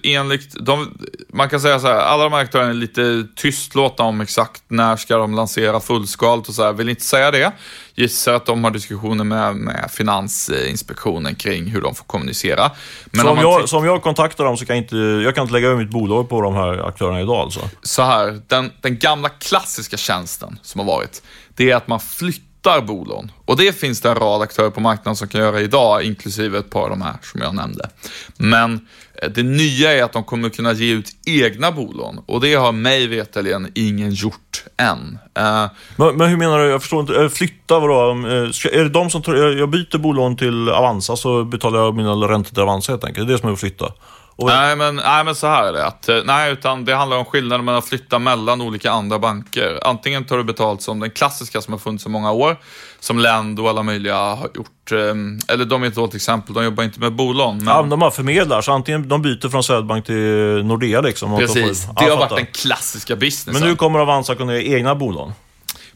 enligt, 0.03 0.55
de, 0.65 0.99
man 1.29 1.49
kan 1.49 1.61
säga 1.61 1.81
så 1.81 1.87
här, 1.87 1.99
alla 1.99 2.25
de 2.25 2.33
här 2.33 2.41
aktörerna 2.41 2.71
är 2.71 2.75
lite 2.75 3.27
tystlåtna 3.37 4.05
om 4.05 4.21
exakt 4.21 4.63
när 4.69 4.97
ska 4.97 5.17
de 5.17 5.35
lansera 5.35 5.81
fullskaligt 5.81 6.49
och 6.49 6.55
så 6.55 6.63
här, 6.63 6.73
vill 6.73 6.89
inte 6.89 7.05
säga 7.05 7.31
det 7.31 7.53
gissar 7.97 8.35
att 8.35 8.47
de 8.47 8.65
har 8.65 8.71
diskussioner 8.71 9.25
med, 9.25 9.57
med 9.57 9.91
Finansinspektionen 9.93 11.35
kring 11.35 11.67
hur 11.67 11.81
de 11.81 11.95
får 11.95 12.05
kommunicera. 12.05 12.71
Men 13.07 13.21
så, 13.21 13.29
om, 13.29 13.39
jag, 13.39 13.69
så 13.69 13.79
om 13.79 13.85
jag 13.85 14.03
kontaktar 14.03 14.45
dem 14.45 14.57
så 14.57 14.67
kan 14.67 14.77
jag 14.77 14.85
inte, 14.85 14.97
jag 14.97 15.35
kan 15.35 15.43
inte 15.43 15.53
lägga 15.53 15.69
över 15.69 15.83
mitt 15.83 15.91
bolag 15.91 16.29
på 16.29 16.41
de 16.41 16.55
här 16.55 16.89
aktörerna 16.89 17.21
idag 17.21 17.37
alltså? 17.37 17.61
Så 17.83 18.03
här, 18.03 18.41
den, 18.47 18.73
den 18.81 18.99
gamla 18.99 19.29
klassiska 19.29 19.97
tjänsten 19.97 20.59
som 20.63 20.79
har 20.79 20.87
varit, 20.87 21.23
det 21.55 21.71
är 21.71 21.77
att 21.77 21.89
man 21.89 22.01
flyttar 22.01 22.81
bolån. 22.81 23.33
Och 23.45 23.57
det 23.57 23.73
finns 23.73 24.01
det 24.01 24.09
en 24.09 24.15
rad 24.15 24.43
aktörer 24.43 24.71
på 24.71 24.81
marknaden 24.81 25.17
som 25.17 25.29
kan 25.29 25.41
göra 25.41 25.61
idag, 25.61 26.03
inklusive 26.03 26.59
ett 26.59 26.71
par 26.71 26.83
av 26.83 26.91
de 26.91 27.03
här 27.03 27.17
som 27.23 27.41
jag 27.41 27.55
nämnde. 27.55 27.91
Men 28.37 28.87
det 29.35 29.43
nya 29.43 29.93
är 29.93 30.03
att 30.03 30.13
de 30.13 30.25
kommer 30.25 30.49
kunna 30.49 30.73
ge 30.73 30.93
ut 30.93 31.11
egna 31.27 31.73
bolån 31.73 32.21
och 32.27 32.41
det 32.41 32.55
har 32.55 32.73
mig 32.73 33.07
veterligen 33.07 33.73
ingen 33.75 34.11
gjort 34.11 34.65
än. 34.77 35.19
Eh, 35.35 35.71
men, 35.97 36.17
men, 36.17 36.29
hur 36.29 36.37
menar 36.37 36.59
du? 36.59 36.65
Jag 36.71 36.81
förstår 36.81 37.01
inte. 37.01 37.23
Eh, 37.23 37.29
flytta 37.29 37.79
vadå? 37.81 38.11
Eh, 38.11 38.79
är 38.79 38.83
det 38.83 38.89
de 38.89 39.11
som 39.11 39.23
tar... 39.23 39.35
jag 39.35 39.71
byter 39.71 39.99
bolån 39.99 40.37
till 40.37 40.69
Avanza 40.69 41.17
så 41.17 41.45
betalar 41.45 41.79
jag 41.79 41.95
mina 41.95 42.13
räntor 42.13 42.55
till 42.55 42.63
Avanza 42.63 42.93
helt 42.93 43.05
enkelt? 43.05 43.27
Det 43.27 43.33
är 43.33 43.35
det 43.35 43.41
som 43.41 43.49
är 43.49 43.53
att 43.53 43.61
flytta? 43.61 43.93
Och... 44.39 44.47
Nej, 44.47 44.77
men, 44.77 44.97
nej, 44.97 45.25
men 45.25 45.35
så 45.35 45.47
här 45.47 45.65
är 45.65 45.73
det. 45.73 45.87
Att, 45.87 46.09
nej, 46.25 46.53
utan 46.53 46.85
det 46.85 46.95
handlar 46.95 47.17
om 47.17 47.25
skillnaden 47.25 47.65
mellan 47.65 47.79
att 47.79 47.89
flytta 47.89 48.19
mellan 48.19 48.61
olika 48.61 48.91
andra 48.91 49.19
banker. 49.19 49.81
Antingen 49.83 50.25
tar 50.25 50.37
du 50.37 50.45
betalt 50.45 50.83
som 50.83 51.01
den 51.01 51.11
klassiska 51.11 51.61
som 51.61 51.73
har 51.73 51.79
funnits 51.79 52.07
i 52.07 52.09
många 52.09 52.33
år, 52.33 52.57
som 53.01 53.19
Lendo 53.19 53.63
och 53.63 53.69
alla 53.69 53.83
möjliga 53.83 54.17
har 54.17 54.51
gjort. 54.55 54.93
Ehm, 54.93 55.39
eller 55.49 55.65
de 55.65 55.83
är 55.83 55.87
ett 55.87 55.95
dåligt 55.95 56.15
exempel, 56.15 56.55
de 56.55 56.65
jobbar 56.65 56.85
inte 56.85 57.01
med 57.01 57.13
bolån. 57.13 57.57
Men... 57.57 57.67
Ja, 57.67 57.83
de 57.83 58.03
har 58.03 58.11
förmedlar, 58.11 58.63
så 58.63 58.73
antingen 58.73 59.09
de 59.09 59.23
byter 59.23 59.49
från 59.49 59.63
Swedbank 59.63 60.07
till 60.07 60.65
Nordea. 60.65 61.01
Liksom, 61.01 61.39
Precis, 61.39 61.89
det 62.01 62.05
har 62.05 62.17
varit 62.17 62.37
den 62.37 62.47
klassiska 62.47 63.17
businessen. 63.17 63.61
Men 63.61 63.71
nu 63.71 63.77
kommer 63.77 63.99
Avanza 63.99 64.35
kunna 64.35 64.53
göra 64.53 64.63
egna 64.63 64.95
bolån. 64.95 65.33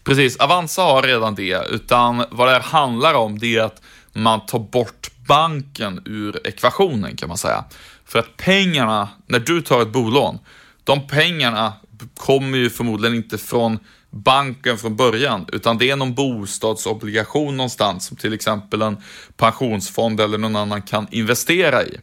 Precis, 0.05 0.37
Avanza 0.37 0.83
har 0.83 1.03
redan 1.03 1.35
det, 1.35 1.67
utan 1.71 2.25
vad 2.31 2.49
det 2.49 2.53
här 2.53 2.61
handlar 2.61 3.15
om 3.15 3.39
det 3.39 3.57
är 3.57 3.63
att 3.63 3.83
man 4.13 4.47
tar 4.47 4.59
bort 4.59 5.11
banken 5.29 6.03
ur 6.05 6.47
ekvationen 6.47 7.17
kan 7.17 7.29
man 7.29 7.39
säga. 7.39 7.65
För 8.11 8.19
att 8.19 8.37
pengarna, 8.37 9.09
när 9.27 9.39
du 9.39 9.63
tar 9.63 9.83
ett 9.83 9.93
bolån, 9.93 10.39
de 10.85 11.07
pengarna 11.07 11.73
kommer 12.17 12.59
ju 12.59 12.71
förmodligen 12.71 13.17
inte 13.17 13.39
från 13.39 13.79
banken 14.11 14.79
från 14.79 14.97
början, 14.97 15.47
utan 15.53 15.79
det 15.79 15.91
är 15.91 15.97
någon 15.97 16.15
bostadsobligation 16.15 17.57
någonstans 17.57 18.07
som 18.07 18.17
till 18.17 18.33
exempel 18.33 18.83
en 18.83 18.97
pensionsfond 19.37 20.21
eller 20.21 20.39
någon 20.39 20.57
annan 20.57 20.83
kan 20.83 21.07
investera 21.11 21.85
i. 21.85 21.97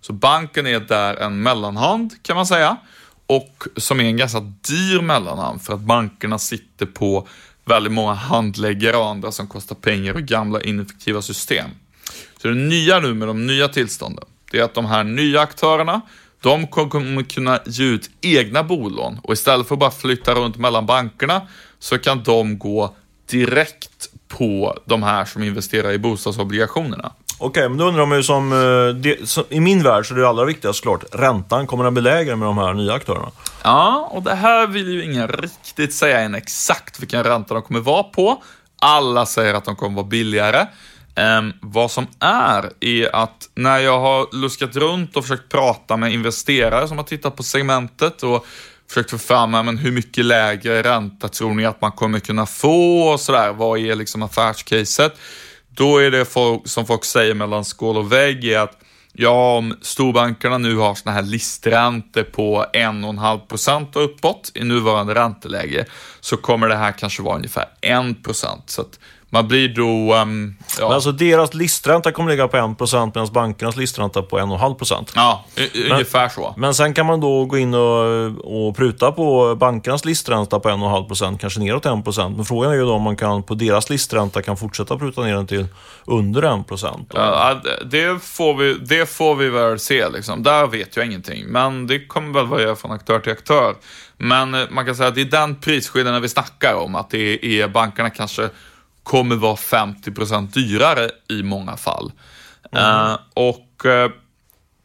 Så 0.00 0.12
banken 0.12 0.66
är 0.66 0.80
där 0.80 1.16
en 1.16 1.42
mellanhand 1.42 2.12
kan 2.22 2.36
man 2.36 2.46
säga 2.46 2.76
och 3.26 3.64
som 3.76 4.00
är 4.00 4.04
en 4.04 4.16
ganska 4.16 4.40
dyr 4.40 5.00
mellanhand 5.00 5.62
för 5.62 5.74
att 5.74 5.80
bankerna 5.80 6.38
sitter 6.38 6.86
på 6.86 7.28
väldigt 7.64 7.92
många 7.92 8.14
handläggare 8.14 8.96
och 8.96 9.06
andra 9.06 9.32
som 9.32 9.46
kostar 9.46 9.74
pengar 9.74 10.14
och 10.14 10.22
gamla 10.22 10.62
ineffektiva 10.62 11.22
system. 11.22 11.70
Så 12.42 12.48
det 12.48 12.54
nya 12.54 13.00
nu 13.00 13.14
med 13.14 13.28
de 13.28 13.46
nya 13.46 13.68
tillstånden, 13.68 14.24
det 14.54 14.60
är 14.60 14.64
att 14.64 14.74
de 14.74 14.86
här 14.86 15.04
nya 15.04 15.40
aktörerna, 15.40 16.00
de 16.42 16.66
kommer 16.66 17.22
kunna 17.22 17.60
ge 17.66 17.84
ut 17.84 18.10
egna 18.20 18.62
bolån 18.62 19.20
och 19.22 19.32
istället 19.32 19.68
för 19.68 19.74
att 19.74 19.78
bara 19.78 19.90
flytta 19.90 20.34
runt 20.34 20.56
mellan 20.56 20.86
bankerna 20.86 21.42
så 21.78 21.98
kan 21.98 22.22
de 22.22 22.58
gå 22.58 22.94
direkt 23.30 24.08
på 24.28 24.78
de 24.84 25.02
här 25.02 25.24
som 25.24 25.42
investerar 25.42 25.92
i 25.92 25.98
bostadsobligationerna. 25.98 27.12
Okej, 27.38 27.48
okay, 27.48 27.68
men 27.68 27.78
då 27.78 27.84
undrar 27.84 28.06
man 28.06 28.18
ju 28.18 28.22
som, 28.22 28.52
eh, 28.52 28.94
det, 28.94 29.28
som, 29.28 29.44
I 29.48 29.60
min 29.60 29.82
värld 29.82 30.06
så 30.06 30.14
är 30.14 30.18
det 30.18 30.28
allra 30.28 30.44
viktigaste 30.44 30.78
såklart, 30.78 31.04
räntan, 31.12 31.66
kommer 31.66 31.84
den 31.84 31.94
bli 31.94 32.02
lägre 32.02 32.36
med 32.36 32.48
de 32.48 32.58
här 32.58 32.74
nya 32.74 32.92
aktörerna? 32.92 33.30
Ja, 33.62 34.08
och 34.10 34.22
det 34.22 34.34
här 34.34 34.66
vill 34.66 34.88
ju 34.88 35.04
ingen 35.04 35.28
riktigt 35.28 35.94
säga 35.94 36.20
än 36.20 36.34
exakt 36.34 37.00
vilken 37.00 37.24
ränta 37.24 37.54
de 37.54 37.62
kommer 37.62 37.80
vara 37.80 38.02
på. 38.02 38.42
Alla 38.80 39.26
säger 39.26 39.54
att 39.54 39.64
de 39.64 39.76
kommer 39.76 39.96
vara 39.96 40.06
billigare. 40.06 40.66
Um, 41.16 41.52
vad 41.60 41.90
som 41.90 42.06
är, 42.20 42.70
är 42.80 43.16
att 43.16 43.50
när 43.54 43.78
jag 43.78 44.00
har 44.00 44.36
luskat 44.36 44.76
runt 44.76 45.16
och 45.16 45.24
försökt 45.24 45.48
prata 45.48 45.96
med 45.96 46.12
investerare 46.12 46.88
som 46.88 46.96
har 46.96 47.04
tittat 47.04 47.36
på 47.36 47.42
segmentet 47.42 48.22
och 48.22 48.46
försökt 48.88 49.10
få 49.10 49.18
fram 49.18 49.50
men 49.50 49.78
hur 49.78 49.92
mycket 49.92 50.24
lägre 50.24 50.82
ränta 50.82 51.28
tror 51.28 51.54
ni 51.54 51.64
att 51.64 51.80
man 51.80 51.92
kommer 51.92 52.18
kunna 52.18 52.46
få 52.46 53.02
och 53.02 53.20
sådär. 53.20 53.52
Vad 53.52 53.78
är 53.78 53.94
liksom 53.94 54.22
affärscaset? 54.22 55.18
Då 55.68 55.98
är 55.98 56.10
det 56.10 56.24
folk, 56.24 56.68
som 56.68 56.86
folk 56.86 57.04
säger 57.04 57.34
mellan 57.34 57.64
skål 57.64 57.96
och 57.96 58.12
vägg 58.12 58.44
är 58.44 58.58
att 58.58 58.78
ja, 59.12 59.56
om 59.56 59.76
storbankerna 59.82 60.58
nu 60.58 60.76
har 60.76 60.94
sådana 60.94 61.16
här 61.16 61.26
listräntor 61.26 62.22
på 62.22 62.66
1,5% 62.72 63.96
och 63.96 64.04
uppåt 64.04 64.52
i 64.54 64.64
nuvarande 64.64 65.14
ränteläge 65.14 65.86
så 66.20 66.36
kommer 66.36 66.68
det 66.68 66.76
här 66.76 66.92
kanske 66.92 67.22
vara 67.22 67.36
ungefär 67.36 67.66
1 67.80 68.24
procent 68.24 68.70
man 69.34 69.48
blir 69.48 69.68
då... 69.68 70.14
Um, 70.14 70.56
ja. 70.78 70.84
Men 70.84 70.92
alltså 70.92 71.12
deras 71.12 71.54
listränta 71.54 72.12
kommer 72.12 72.30
ligga 72.30 72.48
på 72.48 72.56
1% 72.56 73.12
medan 73.14 73.32
bankernas 73.32 73.76
listränta 73.76 74.22
på 74.22 74.38
1,5%. 74.38 75.12
Ja, 75.14 75.44
ungefär 75.90 76.28
så. 76.28 76.54
Men 76.56 76.74
sen 76.74 76.94
kan 76.94 77.06
man 77.06 77.20
då 77.20 77.44
gå 77.44 77.58
in 77.58 77.74
och, 77.74 78.68
och 78.68 78.76
pruta 78.76 79.12
på 79.12 79.56
bankernas 79.56 80.04
listränta 80.04 80.60
på 80.60 80.68
1,5%, 80.68 81.38
kanske 81.38 81.60
neråt 81.60 81.84
1%. 81.84 82.36
Men 82.36 82.44
frågan 82.44 82.72
är 82.72 82.76
ju 82.76 82.84
då 82.84 82.92
om 82.92 83.02
man 83.02 83.16
kan 83.16 83.42
på 83.42 83.54
deras 83.54 83.90
listränta 83.90 84.42
kan 84.42 84.56
fortsätta 84.56 84.98
pruta 84.98 85.22
ner 85.22 85.34
den 85.34 85.46
till 85.46 85.66
under 86.04 86.42
1%. 86.42 87.06
Ja, 87.14 87.60
det, 87.84 88.22
får 88.22 88.54
vi, 88.54 88.74
det 88.74 89.06
får 89.06 89.34
vi 89.34 89.48
väl 89.48 89.78
se 89.78 90.08
liksom. 90.08 90.42
Där 90.42 90.66
vet 90.66 90.96
jag 90.96 91.06
ingenting. 91.06 91.46
Men 91.46 91.86
det 91.86 92.06
kommer 92.06 92.34
väl 92.34 92.46
variera 92.46 92.76
från 92.76 92.92
aktör 92.92 93.20
till 93.20 93.32
aktör. 93.32 93.74
Men 94.16 94.54
eh, 94.54 94.60
man 94.70 94.86
kan 94.86 94.96
säga 94.96 95.08
att 95.08 95.14
det 95.14 95.20
är 95.20 95.24
den 95.24 95.56
prisskillnaden 95.56 96.22
vi 96.22 96.28
snackar 96.28 96.74
om. 96.74 96.94
Att 96.94 97.10
det 97.10 97.60
är 97.60 97.68
bankerna 97.68 98.10
kanske 98.10 98.50
kommer 99.04 99.36
vara 99.36 99.54
50% 99.54 100.46
dyrare 100.46 101.10
i 101.28 101.42
många 101.42 101.76
fall. 101.76 102.12
Mm. 102.72 103.10
Uh, 103.10 103.18
och 103.34 103.82
uh, 103.84 104.10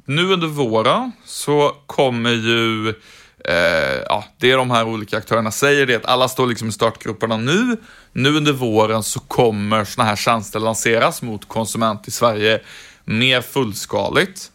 nu 0.06 0.34
under 0.34 0.48
våren 0.48 1.12
så 1.26 1.76
kommer 1.86 2.30
ju, 2.30 2.88
uh, 2.88 4.04
ja, 4.06 4.24
det 4.38 4.54
de 4.54 4.72
här 4.72 4.88
olika 4.88 5.18
aktörerna 5.18 5.52
säger 5.52 5.86
det 5.86 5.96
att 5.96 6.06
alla 6.06 6.28
står 6.28 6.48
liksom 6.48 6.68
i 6.68 6.72
startgrupperna 6.72 7.38
nu. 7.38 7.78
Nu 8.14 8.38
under 8.38 8.54
våren 8.54 9.04
så 9.04 9.20
kommer 9.20 9.86
sådana 9.86 10.10
här 10.10 10.16
tjänster 10.16 10.60
lanseras 10.60 11.22
mot 11.22 11.48
konsument 11.48 12.08
i 12.08 12.12
Sverige 12.12 12.62
mer 13.06 13.42
fullskaligt. 13.42 14.52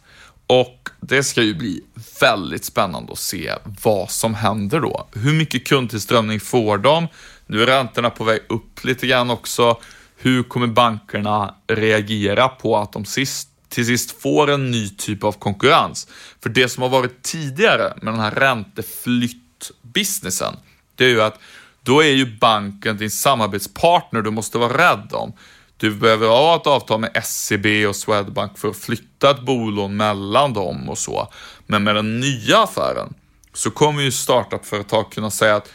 Och 0.47 0.89
det 1.01 1.23
ska 1.23 1.41
ju 1.41 1.55
bli 1.55 1.81
väldigt 2.21 2.65
spännande 2.65 3.11
att 3.11 3.19
se 3.19 3.53
vad 3.83 4.11
som 4.11 4.33
händer 4.33 4.79
då. 4.79 5.07
Hur 5.13 5.33
mycket 5.33 5.67
kundtillströmning 5.67 6.39
får 6.39 6.77
de? 6.77 7.07
Nu 7.47 7.63
är 7.63 7.65
räntorna 7.65 8.09
på 8.09 8.23
väg 8.23 8.39
upp 8.49 8.83
lite 8.83 9.07
grann 9.07 9.29
också. 9.29 9.77
Hur 10.17 10.43
kommer 10.43 10.67
bankerna 10.67 11.55
reagera 11.67 12.47
på 12.47 12.77
att 12.77 12.93
de 12.93 13.05
sist, 13.05 13.49
till 13.69 13.85
sist 13.85 14.21
får 14.21 14.49
en 14.49 14.71
ny 14.71 14.89
typ 14.89 15.23
av 15.23 15.31
konkurrens? 15.31 16.07
För 16.43 16.49
det 16.49 16.69
som 16.69 16.83
har 16.83 16.89
varit 16.89 17.23
tidigare 17.23 17.93
med 18.01 18.13
den 18.13 18.21
här 18.21 18.31
ränteflyttbusinessen, 18.31 20.55
det 20.95 21.05
är 21.05 21.09
ju 21.09 21.21
att 21.21 21.39
då 21.83 22.03
är 22.03 22.11
ju 22.11 22.37
banken 22.37 22.97
din 22.97 23.11
samarbetspartner 23.11 24.21
du 24.21 24.31
måste 24.31 24.57
vara 24.57 24.77
rädd 24.77 25.09
om. 25.13 25.33
Du 25.77 25.91
behöver 25.91 26.27
ha 26.27 26.55
ett 26.55 26.67
avtal 26.67 26.99
med 26.99 27.25
SEB 27.25 27.65
och 27.89 27.95
Swedbank 27.95 28.57
för 28.57 28.67
att 28.67 28.77
flytta 28.77 29.31
ett 29.31 29.41
bolån 29.41 29.97
mellan 29.97 30.53
dem 30.53 30.89
och 30.89 30.97
så. 30.97 31.31
Men 31.67 31.83
med 31.83 31.95
den 31.95 32.19
nya 32.19 32.57
affären 32.57 33.13
så 33.53 33.71
kommer 33.71 34.01
ju 34.01 34.11
startupföretag 34.11 35.11
kunna 35.11 35.31
säga 35.31 35.55
att 35.55 35.69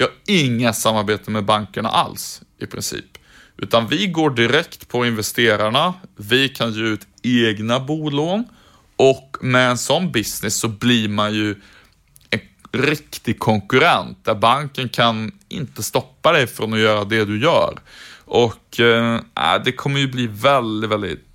vi 0.00 0.04
har 0.04 0.12
inga 0.26 0.72
samarbeten 0.72 1.32
med 1.32 1.44
bankerna 1.44 1.88
alls 1.88 2.42
i 2.58 2.66
princip. 2.66 3.18
Utan 3.56 3.88
vi 3.88 4.06
går 4.06 4.30
direkt 4.30 4.88
på 4.88 5.06
investerarna. 5.06 5.94
Vi 6.16 6.48
kan 6.48 6.72
ge 6.72 6.82
ut 6.82 7.06
egna 7.22 7.80
bolån 7.80 8.44
och 8.96 9.36
med 9.40 9.70
en 9.70 9.78
sån 9.78 10.12
business 10.12 10.56
så 10.56 10.68
blir 10.68 11.08
man 11.08 11.34
ju 11.34 11.54
en 12.30 12.40
riktig 12.72 13.38
konkurrent 13.38 14.24
där 14.24 14.34
banken 14.34 14.88
kan 14.88 15.32
inte 15.48 15.82
stoppa 15.82 16.32
dig 16.32 16.46
från 16.46 16.72
att 16.72 16.80
göra 16.80 17.04
det 17.04 17.24
du 17.24 17.42
gör. 17.42 17.78
Och 18.24 18.80
eh, 18.80 19.20
det 19.64 19.72
kommer 19.72 20.00
ju 20.00 20.08
bli 20.08 20.26
väldigt, 20.26 20.90
väldigt 20.90 21.29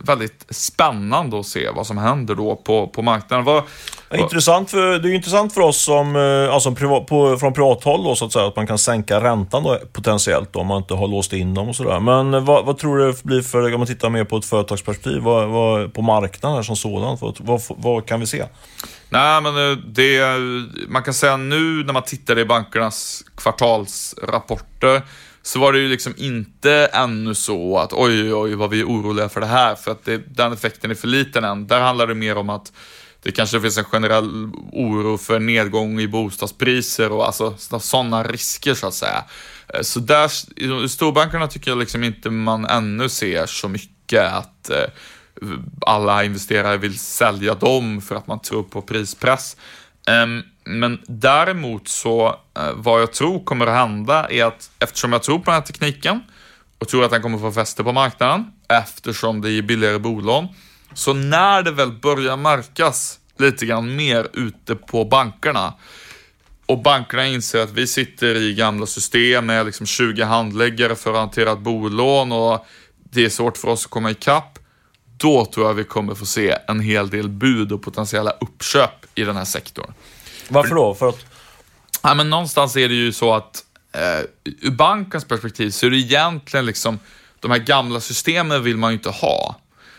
väldigt 0.00 0.46
spännande 0.50 1.40
att 1.40 1.46
se 1.46 1.70
vad 1.70 1.86
som 1.86 1.98
händer 1.98 2.34
då 2.34 2.56
på, 2.56 2.88
på 2.88 3.02
marknaden. 3.02 3.44
Vad, 3.44 3.62
vad... 4.08 4.20
Intressant 4.20 4.70
för, 4.70 4.98
det 4.98 5.10
är 5.10 5.14
intressant 5.14 5.54
för 5.54 5.60
oss 5.60 5.82
som, 5.82 6.16
eh, 6.16 6.54
alltså 6.54 6.74
privat, 6.74 7.06
på, 7.06 7.36
från 7.36 7.52
privathåll 7.52 8.04
då, 8.04 8.14
så 8.14 8.24
att 8.24 8.32
säga, 8.32 8.46
att 8.46 8.56
man 8.56 8.66
kan 8.66 8.78
sänka 8.78 9.20
räntan 9.20 9.62
då, 9.62 9.78
potentiellt 9.92 10.52
då, 10.52 10.60
om 10.60 10.66
man 10.66 10.78
inte 10.78 10.94
har 10.94 11.08
låst 11.08 11.32
in 11.32 11.54
dem 11.54 11.68
och 11.68 11.76
sådär. 11.76 12.00
Men 12.00 12.34
eh, 12.34 12.40
vad, 12.40 12.66
vad 12.66 12.78
tror 12.78 12.98
du 12.98 13.12
det 13.12 13.24
blir 13.24 13.42
för, 13.42 13.74
om 13.74 13.80
man 13.80 13.86
tittar 13.86 14.10
mer 14.10 14.24
på 14.24 14.36
ett 14.36 14.44
företagsperspektiv, 14.44 15.22
vad, 15.22 15.48
vad, 15.48 15.94
på 15.94 16.02
marknaden 16.02 16.64
som 16.64 16.76
sådan, 16.76 17.16
vad, 17.20 17.36
vad, 17.40 17.62
vad 17.68 18.06
kan 18.06 18.20
vi 18.20 18.26
se? 18.26 18.44
Nej, 19.10 19.40
men 19.40 19.82
det, 19.86 20.22
man 20.88 21.02
kan 21.02 21.14
säga 21.14 21.36
nu 21.36 21.84
när 21.84 21.92
man 21.92 22.02
tittar 22.02 22.38
i 22.38 22.44
bankernas 22.44 23.24
kvartalsrapporter 23.36 25.02
så 25.48 25.58
var 25.58 25.72
det 25.72 25.78
ju 25.78 25.88
liksom 25.88 26.14
inte 26.16 26.72
ännu 26.92 27.34
så 27.34 27.78
att 27.78 27.92
oj, 27.92 28.34
oj, 28.34 28.54
vad 28.54 28.70
vi 28.70 28.80
är 28.80 28.84
oroliga 28.84 29.28
för 29.28 29.40
det 29.40 29.46
här, 29.46 29.74
för 29.74 29.90
att 29.90 30.04
det, 30.04 30.36
den 30.36 30.52
effekten 30.52 30.90
är 30.90 30.94
för 30.94 31.08
liten 31.08 31.44
än. 31.44 31.66
Där 31.66 31.80
handlar 31.80 32.06
det 32.06 32.14
mer 32.14 32.36
om 32.36 32.50
att 32.50 32.72
det 33.22 33.32
kanske 33.32 33.60
finns 33.60 33.78
en 33.78 33.84
generell 33.84 34.50
oro 34.72 35.18
för 35.18 35.38
nedgång 35.38 36.00
i 36.00 36.08
bostadspriser 36.08 37.12
och 37.12 37.26
alltså 37.26 37.54
sådana 37.80 38.22
risker 38.22 38.74
så 38.74 38.86
att 38.86 38.94
säga. 38.94 39.24
Eh, 39.74 39.82
så 39.82 40.00
där, 40.00 40.30
i 40.84 40.88
storbankerna 40.88 41.48
tycker 41.48 41.70
jag 41.70 41.78
liksom 41.78 42.04
inte 42.04 42.30
man 42.30 42.64
ännu 42.64 43.08
ser 43.08 43.46
så 43.46 43.68
mycket 43.68 44.32
att 44.32 44.70
eh, 44.70 44.90
alla 45.86 46.24
investerare 46.24 46.76
vill 46.76 46.98
sälja 46.98 47.54
dem 47.54 48.00
för 48.00 48.14
att 48.14 48.26
man 48.26 48.40
tror 48.40 48.62
på 48.62 48.82
prispress. 48.82 49.56
Ehm, 50.08 50.42
men 50.68 50.98
däremot 51.06 51.88
så, 51.88 52.26
eh, 52.58 52.72
vad 52.74 53.02
jag 53.02 53.12
tror 53.12 53.44
kommer 53.44 53.66
att 53.66 53.74
hända 53.74 54.28
är 54.30 54.44
att 54.44 54.70
eftersom 54.78 55.12
jag 55.12 55.22
tror 55.22 55.38
på 55.38 55.44
den 55.44 55.54
här 55.54 55.66
tekniken 55.66 56.20
och 56.78 56.88
tror 56.88 57.04
att 57.04 57.10
den 57.10 57.22
kommer 57.22 57.38
få 57.38 57.52
fäste 57.52 57.84
på 57.84 57.92
marknaden 57.92 58.52
eftersom 58.68 59.40
det 59.40 59.50
är 59.50 59.62
billigare 59.62 59.98
bolån. 59.98 60.48
Så 60.94 61.12
när 61.12 61.62
det 61.62 61.70
väl 61.70 61.92
börjar 61.92 62.36
märkas 62.36 63.18
lite 63.38 63.66
grann 63.66 63.96
mer 63.96 64.28
ute 64.32 64.74
på 64.74 65.04
bankerna 65.04 65.74
och 66.66 66.82
bankerna 66.82 67.26
inser 67.26 67.62
att 67.62 67.72
vi 67.72 67.86
sitter 67.86 68.34
i 68.34 68.54
gamla 68.54 68.86
system 68.86 69.46
med 69.46 69.66
liksom 69.66 69.86
20 69.86 70.22
handläggare 70.22 70.94
för 70.94 71.10
att 71.10 71.16
hantera 71.16 71.52
ett 71.52 71.58
bolån 71.58 72.32
och 72.32 72.66
det 73.10 73.24
är 73.24 73.28
svårt 73.28 73.56
för 73.56 73.68
oss 73.68 73.84
att 73.84 73.90
komma 73.90 74.10
ikapp. 74.10 74.58
Då 75.16 75.44
tror 75.44 75.66
jag 75.66 75.74
vi 75.74 75.84
kommer 75.84 76.14
få 76.14 76.26
se 76.26 76.58
en 76.68 76.80
hel 76.80 77.10
del 77.10 77.28
bud 77.28 77.72
och 77.72 77.82
potentiella 77.82 78.30
uppköp 78.30 79.06
i 79.14 79.24
den 79.24 79.36
här 79.36 79.44
sektorn. 79.44 79.92
Varför 80.48 80.74
då? 80.74 80.94
För 80.94 81.08
att... 81.08 81.26
Ja, 82.02 82.14
men 82.14 82.30
någonstans 82.30 82.76
är 82.76 82.88
det 82.88 82.94
ju 82.94 83.12
så 83.12 83.34
att 83.34 83.64
eh, 83.92 84.24
ur 84.60 84.70
bankens 84.70 85.24
perspektiv 85.24 85.70
så 85.70 85.86
är 85.86 85.90
det 85.90 85.96
egentligen 85.96 86.66
liksom 86.66 86.98
de 87.40 87.50
här 87.50 87.58
gamla 87.58 88.00
systemen 88.00 88.62
vill 88.62 88.76
man 88.76 88.90
ju 88.90 88.94
inte 88.96 89.10
ha. 89.10 89.56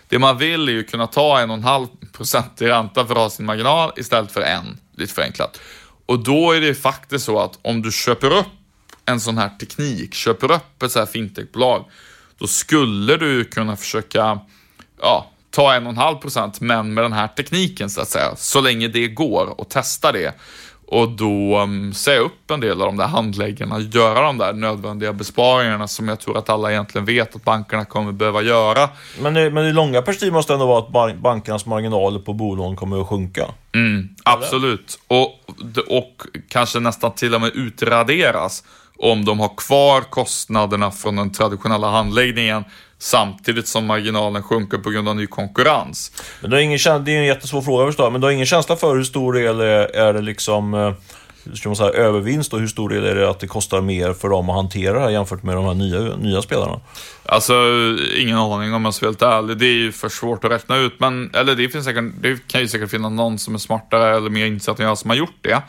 Det 0.08 0.20
man 0.20 0.38
vill 0.38 0.70
är 0.70 0.74
ju 0.74 0.84
kunna 0.84 1.08
ta 1.08 1.40
en 1.40 1.50
och 1.50 1.58
en 1.58 1.64
halv 1.64 1.88
procent 2.12 2.62
i 2.62 2.68
ränta 2.68 3.06
för 3.06 3.14
att 3.14 3.22
ha 3.22 3.30
sin 3.30 3.46
marginal 3.46 3.92
istället 3.98 4.32
för 4.32 4.42
en, 4.42 4.80
lite 4.96 5.14
förenklat. 5.14 5.60
Och 6.06 6.20
då 6.20 6.52
är 6.52 6.62
det 6.62 6.76
faktiskt 6.76 7.26
så 7.26 7.40
att 7.40 7.60
om 7.62 7.82
du 7.82 7.92
köper 7.92 8.34
upp 8.34 8.48
en 9.06 9.20
sån 9.20 9.38
här 9.38 9.50
teknik, 9.50 10.14
köper 10.14 10.52
upp 10.52 10.84
ett 10.84 10.92
så 10.92 11.00
här 11.00 11.06
fintechbolag, 11.06 11.86
då 12.38 12.48
skulle 12.48 13.18
du 13.18 13.46
kunna 13.46 13.76
försöka 13.76 14.40
ja, 15.02 15.32
ta 15.52 15.74
en 15.74 15.86
och 15.86 15.92
en 15.92 15.98
halv 15.98 16.16
procent, 16.16 16.62
men 16.62 16.94
med 16.94 17.04
den 17.04 17.14
här 17.14 17.28
tekniken 17.28 17.90
så 17.90 18.02
att 18.02 18.08
säga, 18.08 18.36
så 18.36 18.62
länge 18.62 18.88
det 18.88 19.08
går 19.08 19.60
och 19.60 19.70
testa 19.70 20.12
det. 20.12 20.34
Och 20.92 21.10
då 21.10 21.60
um, 21.60 21.94
säga 21.94 22.20
upp 22.20 22.52
en 22.52 22.60
del 22.60 22.82
av 22.82 22.88
de 22.88 22.98
där 22.98 23.08
handläggarna, 23.08 23.80
göra 23.80 24.22
de 24.22 24.38
där 24.38 24.54
nödvändiga 24.54 25.14
besparingarna 25.14 25.88
som 25.88 26.08
jag 26.08 26.20
tror 26.20 26.38
att 26.38 26.50
alla 26.50 26.72
egentligen 26.72 27.06
vet 27.06 27.36
att 27.36 27.44
bankerna 27.44 27.86
kommer 27.86 28.12
behöva 28.12 28.42
göra. 28.42 28.90
Men, 29.22 29.34
det, 29.34 29.52
men 29.52 29.66
i 29.66 29.74
långa 29.74 30.02
perspektiv 30.02 30.34
måste 30.34 30.54
det 30.54 30.56
ändå 30.56 30.66
vara 30.66 31.10
att 31.10 31.18
bankernas 31.18 31.66
marginaler 31.66 32.20
på 32.20 32.34
bolån 32.34 32.76
kommer 32.76 33.02
att 33.02 33.08
sjunka? 33.08 33.46
Mm, 33.76 34.10
absolut. 34.24 35.00
Och, 35.08 35.26
och 35.88 36.24
kanske 36.50 36.80
nästan 36.80 37.12
till 37.12 37.36
och 37.36 37.42
med 37.42 37.52
utraderas 37.56 38.64
om 38.98 39.26
de 39.26 39.40
har 39.40 39.52
kvar 39.58 40.02
kostnaderna 40.02 40.92
från 40.92 41.16
den 41.16 41.32
traditionella 41.32 41.90
handläggningen 41.92 42.64
samtidigt 43.00 43.68
som 43.68 43.86
marginalen 43.86 44.44
sjunker 44.44 44.78
på 44.78 44.90
grund 44.90 45.10
av 45.10 45.16
ny 45.16 45.28
konkurrens. 45.28 46.12
Men 46.42 46.50
du 46.50 46.56
har 46.56 46.62
ingen, 46.62 46.80
det 47.06 47.12
är 47.12 47.20
en 47.20 47.26
jättesvår 47.26 47.62
fråga 47.62 47.86
förstår 47.86 48.12
men 48.12 48.22
du 48.22 48.28
har 48.28 48.32
ingen 48.32 48.46
känsla 48.46 48.76
för 48.76 48.96
hur 48.96 49.04
stor 49.04 49.34
del 49.34 49.60
är, 49.60 49.96
är 49.96 50.14
det 50.14 50.22
liksom 50.22 50.74
eh, 50.74 50.94
ska 51.54 51.70
man 51.70 51.76
säga, 51.76 51.90
övervinst 51.90 52.54
och 52.54 52.60
hur 52.60 52.68
stor 52.68 52.90
del 52.90 53.04
är 53.04 53.16
det 53.16 53.30
att 53.30 53.40
det 53.40 53.48
kostar 53.48 53.82
mer 53.82 54.14
för 54.14 54.30
dem 54.30 54.50
att 54.50 54.56
hantera 54.56 54.94
det 54.94 55.00
här 55.00 55.10
jämfört 55.10 55.44
med 55.44 55.56
de 55.56 55.66
här 55.66 55.74
nya, 55.74 56.16
nya 56.16 56.42
spelarna? 56.42 56.80
Alltså, 57.26 57.54
ingen 58.18 58.38
aning 58.38 58.74
om 58.74 58.86
jag 58.86 58.94
ska 58.94 59.06
vara 59.06 59.12
helt 59.12 59.22
ärlig. 59.22 59.58
Det 59.58 59.66
är 59.66 59.78
ju 59.78 59.92
för 59.92 60.10
svårt 60.10 60.44
att 60.44 60.52
räkna 60.52 60.78
ut, 60.78 61.00
men 61.00 61.32
eller 61.34 61.56
det, 61.56 61.70
finns 61.70 61.86
säkert, 61.86 62.04
det 62.22 62.48
kan 62.48 62.62
ju 62.62 62.68
säkert 62.68 62.90
finnas 62.90 63.12
någon 63.12 63.40
som 63.40 63.56
är 63.56 63.60
smartare 63.60 64.18
eller 64.18 64.30
mer 64.30 64.46
insatt 64.46 64.80
än 64.80 64.86
jag 64.86 64.98
som 64.98 65.10
har 65.10 65.18
gjort 65.18 65.38
det. 65.42 65.62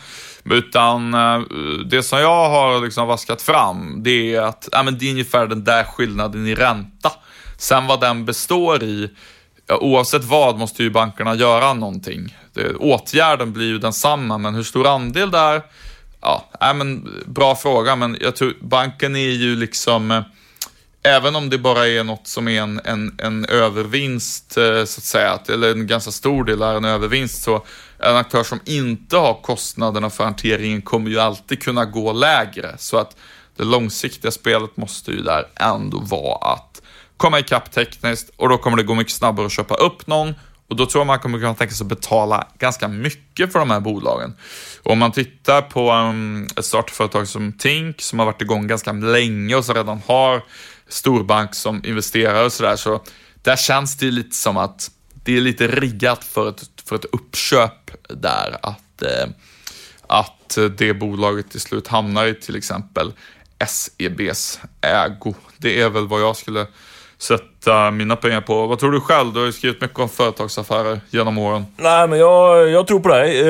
Utan 0.44 1.14
eh, 1.14 1.40
det 1.86 2.02
som 2.02 2.18
jag 2.18 2.50
har 2.50 2.84
liksom 2.84 3.08
vaskat 3.08 3.42
fram, 3.42 4.02
det 4.02 4.34
är 4.34 4.42
att 4.42 4.68
ja, 4.72 4.82
men 4.82 4.98
det 4.98 5.06
är 5.06 5.10
ungefär 5.10 5.46
den 5.46 5.64
där 5.64 5.84
skillnaden 5.84 6.46
i 6.46 6.54
ränta. 6.54 7.12
Sen 7.58 7.86
vad 7.86 8.00
den 8.00 8.24
består 8.24 8.82
i, 8.82 9.10
ja, 9.66 9.78
oavsett 9.78 10.24
vad 10.24 10.58
måste 10.58 10.82
ju 10.82 10.90
bankerna 10.90 11.34
göra 11.34 11.74
någonting. 11.74 12.36
Det, 12.52 12.74
åtgärden 12.74 13.52
blir 13.52 13.66
ju 13.66 13.78
densamma, 13.78 14.38
men 14.38 14.54
hur 14.54 14.62
stor 14.62 14.86
andel 14.86 15.30
där? 15.30 15.62
Ja, 16.20 16.50
äh, 16.60 16.74
men, 16.74 17.08
bra 17.26 17.56
fråga, 17.56 17.96
men 17.96 18.16
jag 18.20 18.36
tror 18.36 18.54
banken 18.60 19.16
är 19.16 19.30
ju 19.30 19.56
liksom 19.56 20.10
eh, 20.10 20.22
Även 21.02 21.36
om 21.36 21.50
det 21.50 21.58
bara 21.58 21.88
är 21.88 22.04
något 22.04 22.26
som 22.26 22.48
är 22.48 22.62
en, 22.62 22.80
en, 22.84 23.14
en 23.18 23.44
övervinst, 23.44 24.56
eh, 24.56 24.84
så 24.84 24.98
att 24.98 25.04
säga, 25.04 25.38
eller 25.48 25.72
en 25.72 25.86
ganska 25.86 26.10
stor 26.10 26.44
del 26.44 26.62
är 26.62 26.74
en 26.74 26.84
övervinst, 26.84 27.42
så 27.42 27.64
en 28.02 28.16
aktör 28.16 28.42
som 28.42 28.60
inte 28.64 29.16
har 29.16 29.42
kostnaderna 29.42 30.10
för 30.10 30.24
hanteringen 30.24 30.82
kommer 30.82 31.10
ju 31.10 31.20
alltid 31.20 31.62
kunna 31.62 31.84
gå 31.84 32.12
lägre. 32.12 32.74
Så 32.78 32.98
att 32.98 33.16
det 33.56 33.64
långsiktiga 33.64 34.30
spelet 34.30 34.76
måste 34.76 35.10
ju 35.10 35.22
där 35.22 35.46
ändå 35.54 35.98
vara 35.98 36.52
att 36.52 36.82
komma 37.16 37.38
ikapp 37.38 37.72
tekniskt 37.72 38.30
och 38.36 38.48
då 38.48 38.58
kommer 38.58 38.76
det 38.76 38.82
gå 38.82 38.94
mycket 38.94 39.12
snabbare 39.12 39.46
att 39.46 39.52
köpa 39.52 39.74
upp 39.74 40.06
någon 40.06 40.34
och 40.68 40.76
då 40.76 40.86
tror 40.86 41.00
jag 41.00 41.06
man 41.06 41.18
kommer 41.18 41.38
kunna 41.38 41.54
tänka 41.54 41.74
sig 41.74 41.84
att 41.84 41.88
betala 41.88 42.48
ganska 42.58 42.88
mycket 42.88 43.52
för 43.52 43.58
de 43.58 43.70
här 43.70 43.80
bolagen. 43.80 44.34
Och 44.82 44.92
om 44.92 44.98
man 44.98 45.12
tittar 45.12 45.62
på 45.62 45.92
um, 45.92 46.46
ett 46.56 46.64
startföretag 46.64 47.28
som 47.28 47.52
Tink 47.52 48.00
som 48.00 48.18
har 48.18 48.26
varit 48.26 48.42
igång 48.42 48.66
ganska 48.66 48.92
länge 48.92 49.54
och 49.54 49.64
som 49.64 49.74
redan 49.74 50.00
har 50.06 50.42
storbank 50.88 51.54
som 51.54 51.84
investerare 51.84 52.44
och 52.44 52.52
sådär, 52.52 52.76
så 52.76 53.00
där 53.42 53.56
känns 53.56 53.96
det 53.96 54.10
lite 54.10 54.36
som 54.36 54.56
att 54.56 54.90
det 55.24 55.36
är 55.36 55.40
lite 55.40 55.66
riggat 55.66 56.24
för 56.24 56.48
ett, 56.48 56.79
för 56.90 56.96
ett 56.96 57.04
uppköp 57.12 57.90
där. 58.08 58.58
Att, 58.62 59.02
eh, 59.02 59.28
att 60.06 60.58
det 60.78 60.94
bolaget 60.94 61.50
till 61.50 61.60
slut 61.60 61.88
hamnar 61.88 62.26
i 62.26 62.34
till 62.34 62.56
exempel 62.56 63.12
SEBs 63.66 64.60
ägo. 64.80 65.34
Det 65.56 65.80
är 65.80 65.90
väl 65.90 66.08
vad 66.08 66.20
jag 66.20 66.36
skulle 66.36 66.66
sätta 67.22 67.90
mina 67.90 68.16
pengar 68.16 68.40
på. 68.40 68.66
Vad 68.66 68.78
tror 68.78 68.92
du 68.92 69.00
själv? 69.00 69.32
Du 69.32 69.38
har 69.38 69.46
ju 69.46 69.52
skrivit 69.52 69.80
mycket 69.80 69.98
om 69.98 70.08
företagsaffärer 70.08 71.00
genom 71.10 71.38
åren. 71.38 71.66
Nej, 71.76 72.08
men 72.08 72.18
jag, 72.18 72.70
jag 72.70 72.86
tror 72.86 73.00
på 73.00 73.08
dig 73.08 73.40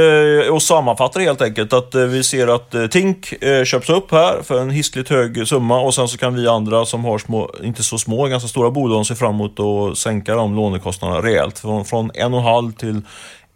eh, 0.44 0.52
och 0.54 0.62
sammanfattar 0.62 1.20
helt 1.20 1.42
enkelt 1.42 1.72
att 1.72 1.94
eh, 1.94 2.02
vi 2.02 2.24
ser 2.24 2.48
att 2.48 2.74
eh, 2.74 2.86
Tink 2.86 3.32
eh, 3.32 3.64
köps 3.64 3.90
upp 3.90 4.10
här 4.10 4.42
för 4.42 4.60
en 4.60 4.70
hiskligt 4.70 5.08
hög 5.08 5.48
summa 5.48 5.80
och 5.80 5.94
sen 5.94 6.08
så 6.08 6.18
kan 6.18 6.34
vi 6.34 6.48
andra 6.48 6.86
som 6.86 7.04
har 7.04 7.18
små, 7.18 7.50
inte 7.62 7.82
så 7.82 7.98
små, 7.98 8.26
ganska 8.26 8.48
stora 8.48 8.70
bolån 8.70 9.04
se 9.04 9.14
fram 9.14 9.34
emot 9.34 9.60
att 9.60 9.98
sänka 9.98 10.34
de 10.34 10.56
lånekostnaderna 10.56 11.22
rejält. 11.22 11.58
Från, 11.58 11.84
från 11.84 12.10
1,5 12.10 12.76
till 12.76 13.02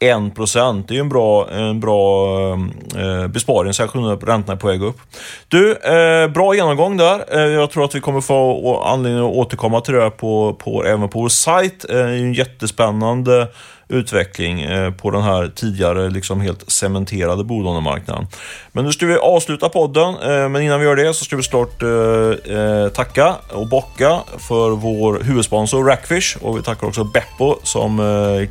1 0.09 0.35
procent. 0.35 0.89
Det 0.89 0.93
är 0.93 0.97
ju 0.97 1.01
en 1.01 1.09
bra, 1.09 1.51
en 1.51 1.81
bra 1.81 2.53
eh, 2.97 3.27
besparing, 3.29 3.73
särskilt 3.73 4.05
när 4.05 4.17
räntorna 4.17 4.53
är 4.53 4.61
på 4.61 4.67
väg 4.67 4.83
upp. 4.83 5.01
Du, 5.49 5.77
eh, 5.77 6.29
bra 6.29 6.55
genomgång 6.55 6.97
där. 6.97 7.25
Eh, 7.31 7.41
jag 7.41 7.71
tror 7.71 7.85
att 7.85 7.95
vi 7.95 8.01
kommer 8.01 8.21
få 8.21 8.83
anledning 8.85 9.25
att 9.25 9.37
återkomma 9.37 9.81
till 9.81 9.95
det 9.95 10.03
här 10.03 10.11
på, 10.11 10.55
på, 10.55 10.85
även 10.85 11.09
på 11.09 11.21
vår 11.21 11.29
sajt. 11.29 11.91
Eh, 11.91 11.97
det 11.97 12.03
är 12.03 12.07
en 12.07 12.35
jättespännande 12.35 13.49
utveckling 13.95 14.61
eh, 14.61 14.91
på 14.91 15.11
den 15.11 15.23
här 15.23 15.49
tidigare 15.55 16.11
liksom 16.11 16.41
helt 16.41 16.71
cementerade 16.71 17.45
bolånemarknaden. 17.45 18.27
Men 18.73 18.85
nu 18.85 18.93
ska 18.93 19.07
vi 19.07 19.17
avsluta 19.17 19.69
podden, 19.69 20.15
eh, 20.15 20.49
men 20.49 20.63
innan 20.63 20.81
vi 20.81 20.87
gör 20.87 20.97
det 20.97 21.15
så 21.15 21.25
ska 21.25 21.37
vi 21.37 21.43
såklart 21.43 21.83
eh, 21.83 22.93
tacka 22.93 23.35
och 23.53 23.69
bocka 23.69 24.21
för 24.39 24.71
vår 24.71 25.21
huvudsponsor 25.23 25.85
Rackfish 25.85 26.37
och 26.41 26.59
vi 26.59 26.63
tackar 26.63 26.87
också 26.87 27.05
Beppo 27.05 27.57
som 27.63 27.99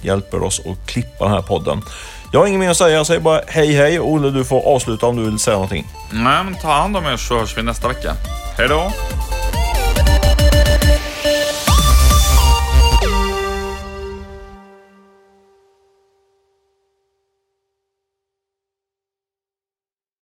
hjälper 0.02 0.44
oss 0.44 0.62
att 0.66 0.88
klippa 0.88 1.26
den 1.26 1.34
här 1.34 1.42
podden. 1.42 1.82
Jag 2.32 2.40
har 2.40 2.48
inget 2.48 2.60
mer 2.60 2.70
att 2.70 2.78
säga, 2.78 2.98
jag 2.98 3.08
säger 3.08 3.22
bara 3.22 3.42
hej 3.48 3.74
hej 3.74 4.00
och 4.00 4.12
Olle 4.12 4.30
du 4.30 4.44
får 4.44 4.62
avsluta 4.76 5.06
om 5.06 5.16
du 5.16 5.24
vill 5.24 5.40
säga 5.40 5.56
någonting. 5.56 5.88
Nej 6.12 6.44
men 6.44 6.56
ta 6.56 6.72
hand 6.72 6.98
om 6.98 7.06
er 7.06 7.18
så 7.18 7.40
hörs 7.40 7.58
vi 7.58 7.64
nästa 7.64 7.88
vecka. 7.88 8.14
Hej 8.58 8.68
då! 8.68 8.92